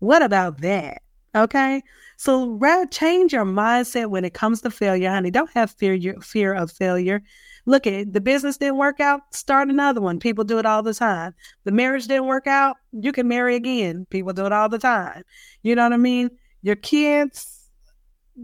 What 0.00 0.22
about 0.22 0.60
that? 0.60 1.00
Okay. 1.34 1.82
So 2.16 2.58
change 2.90 3.32
your 3.32 3.44
mindset 3.44 4.10
when 4.10 4.24
it 4.24 4.34
comes 4.34 4.60
to 4.62 4.70
failure, 4.70 5.10
honey. 5.10 5.30
Don't 5.30 5.50
have 5.52 5.70
fear 5.72 5.98
fear 6.20 6.54
of 6.54 6.70
failure. 6.70 7.22
Look 7.64 7.86
at 7.86 7.92
it. 7.92 8.12
The 8.12 8.20
business 8.20 8.56
didn't 8.56 8.76
work 8.76 9.00
out, 9.00 9.22
start 9.34 9.68
another 9.68 10.00
one. 10.00 10.18
People 10.18 10.44
do 10.44 10.58
it 10.58 10.66
all 10.66 10.82
the 10.82 10.94
time. 10.94 11.34
The 11.64 11.72
marriage 11.72 12.06
didn't 12.06 12.26
work 12.26 12.46
out, 12.46 12.76
you 12.92 13.12
can 13.12 13.28
marry 13.28 13.54
again. 13.54 14.06
People 14.10 14.32
do 14.32 14.46
it 14.46 14.52
all 14.52 14.68
the 14.68 14.78
time. 14.78 15.22
You 15.62 15.74
know 15.74 15.84
what 15.84 15.92
I 15.92 15.96
mean? 15.96 16.30
Your 16.62 16.76
kids 16.76 17.68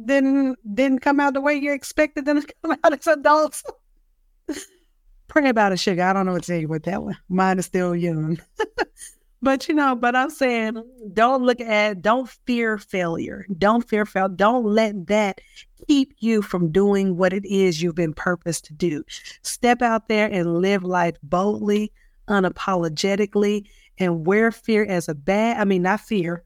didn't 0.04 0.56
didn't 0.74 1.00
come 1.00 1.20
out 1.20 1.34
the 1.34 1.40
way 1.40 1.54
you 1.54 1.72
expected 1.72 2.24
them 2.24 2.42
to 2.42 2.54
come 2.62 2.76
out 2.84 2.92
as 2.92 3.06
adults. 3.06 3.64
Pray 5.28 5.48
about 5.48 5.72
it, 5.72 5.78
sugar. 5.78 6.02
I 6.02 6.12
don't 6.14 6.24
know 6.24 6.32
what 6.32 6.44
to 6.44 6.52
tell 6.52 6.60
you 6.60 6.68
with 6.68 6.84
that 6.84 7.02
one. 7.02 7.18
Mine 7.28 7.58
is 7.58 7.66
still 7.66 7.94
young. 7.94 8.40
But 9.40 9.68
you 9.68 9.74
know, 9.74 9.94
but 9.94 10.16
I'm 10.16 10.30
saying 10.30 10.82
don't 11.12 11.44
look 11.44 11.60
at, 11.60 12.02
don't 12.02 12.28
fear 12.46 12.76
failure. 12.78 13.46
Don't 13.56 13.88
fear 13.88 14.04
fail. 14.04 14.28
Don't 14.28 14.64
let 14.64 15.06
that 15.06 15.40
keep 15.86 16.14
you 16.18 16.42
from 16.42 16.72
doing 16.72 17.16
what 17.16 17.32
it 17.32 17.44
is 17.44 17.80
you've 17.80 17.94
been 17.94 18.14
purposed 18.14 18.64
to 18.66 18.74
do. 18.74 19.04
Step 19.42 19.80
out 19.80 20.08
there 20.08 20.28
and 20.30 20.58
live 20.60 20.82
life 20.82 21.16
boldly, 21.22 21.92
unapologetically, 22.28 23.68
and 23.98 24.26
wear 24.26 24.50
fear 24.50 24.84
as 24.84 25.08
a 25.08 25.14
bad, 25.14 25.58
I 25.58 25.64
mean, 25.64 25.82
not 25.82 26.00
fear, 26.00 26.44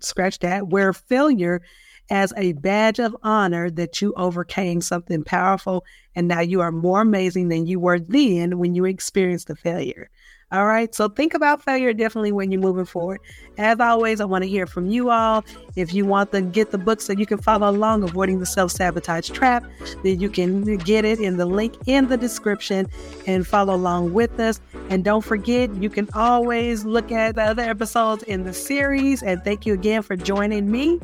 scratch 0.00 0.40
that, 0.40 0.68
wear 0.68 0.92
failure 0.92 1.62
as 2.10 2.32
a 2.36 2.52
badge 2.52 2.98
of 2.98 3.16
honor 3.22 3.70
that 3.70 4.00
you 4.00 4.14
overcame 4.16 4.80
something 4.80 5.22
powerful 5.22 5.84
and 6.14 6.26
now 6.26 6.40
you 6.40 6.60
are 6.60 6.72
more 6.72 7.02
amazing 7.02 7.48
than 7.48 7.66
you 7.66 7.78
were 7.78 7.98
then 7.98 8.58
when 8.58 8.74
you 8.74 8.84
experienced 8.86 9.48
the 9.48 9.56
failure. 9.56 10.08
All 10.50 10.64
right. 10.64 10.94
So 10.94 11.10
think 11.10 11.34
about 11.34 11.62
failure 11.62 11.92
definitely 11.92 12.32
when 12.32 12.50
you're 12.50 12.60
moving 12.60 12.86
forward. 12.86 13.20
As 13.58 13.80
always, 13.80 14.18
I 14.18 14.24
want 14.24 14.44
to 14.44 14.48
hear 14.48 14.66
from 14.66 14.86
you 14.86 15.10
all. 15.10 15.44
If 15.76 15.92
you 15.92 16.06
want 16.06 16.32
to 16.32 16.40
get 16.40 16.70
the 16.70 16.78
book 16.78 17.02
so 17.02 17.12
you 17.12 17.26
can 17.26 17.36
follow 17.36 17.68
along, 17.68 18.02
Avoiding 18.02 18.40
the 18.40 18.46
Self 18.46 18.70
Sabotage 18.70 19.28
Trap, 19.28 19.64
then 20.02 20.18
you 20.20 20.30
can 20.30 20.78
get 20.78 21.04
it 21.04 21.20
in 21.20 21.36
the 21.36 21.44
link 21.44 21.74
in 21.86 22.08
the 22.08 22.16
description 22.16 22.86
and 23.26 23.46
follow 23.46 23.74
along 23.74 24.14
with 24.14 24.40
us. 24.40 24.58
And 24.88 25.04
don't 25.04 25.22
forget, 25.22 25.74
you 25.74 25.90
can 25.90 26.08
always 26.14 26.86
look 26.86 27.12
at 27.12 27.34
the 27.34 27.42
other 27.42 27.62
episodes 27.62 28.22
in 28.22 28.44
the 28.44 28.54
series. 28.54 29.22
And 29.22 29.44
thank 29.44 29.66
you 29.66 29.74
again 29.74 30.00
for 30.02 30.16
joining 30.16 30.70
me 30.70 30.98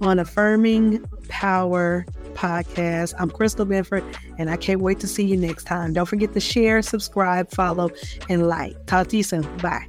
on 0.00 0.18
Affirming 0.18 1.04
Power 1.28 2.06
podcast. 2.30 3.14
I'm 3.18 3.30
Christyl 3.30 3.66
Benford, 3.66 4.04
and 4.38 4.50
I 4.50 4.56
can't 4.56 4.80
wait 4.80 5.00
to 5.00 5.06
see 5.06 5.24
you 5.24 5.36
next 5.36 5.64
time. 5.64 5.92
Don't 5.92 6.06
forget 6.06 6.32
to 6.34 6.40
share, 6.40 6.82
subscribe, 6.82 7.50
follow, 7.50 7.90
and 8.28 8.48
like. 8.48 8.86
Talk 8.86 9.08
to 9.08 9.16
you 9.16 9.22
soon. 9.22 9.42
Bye. 9.58 9.86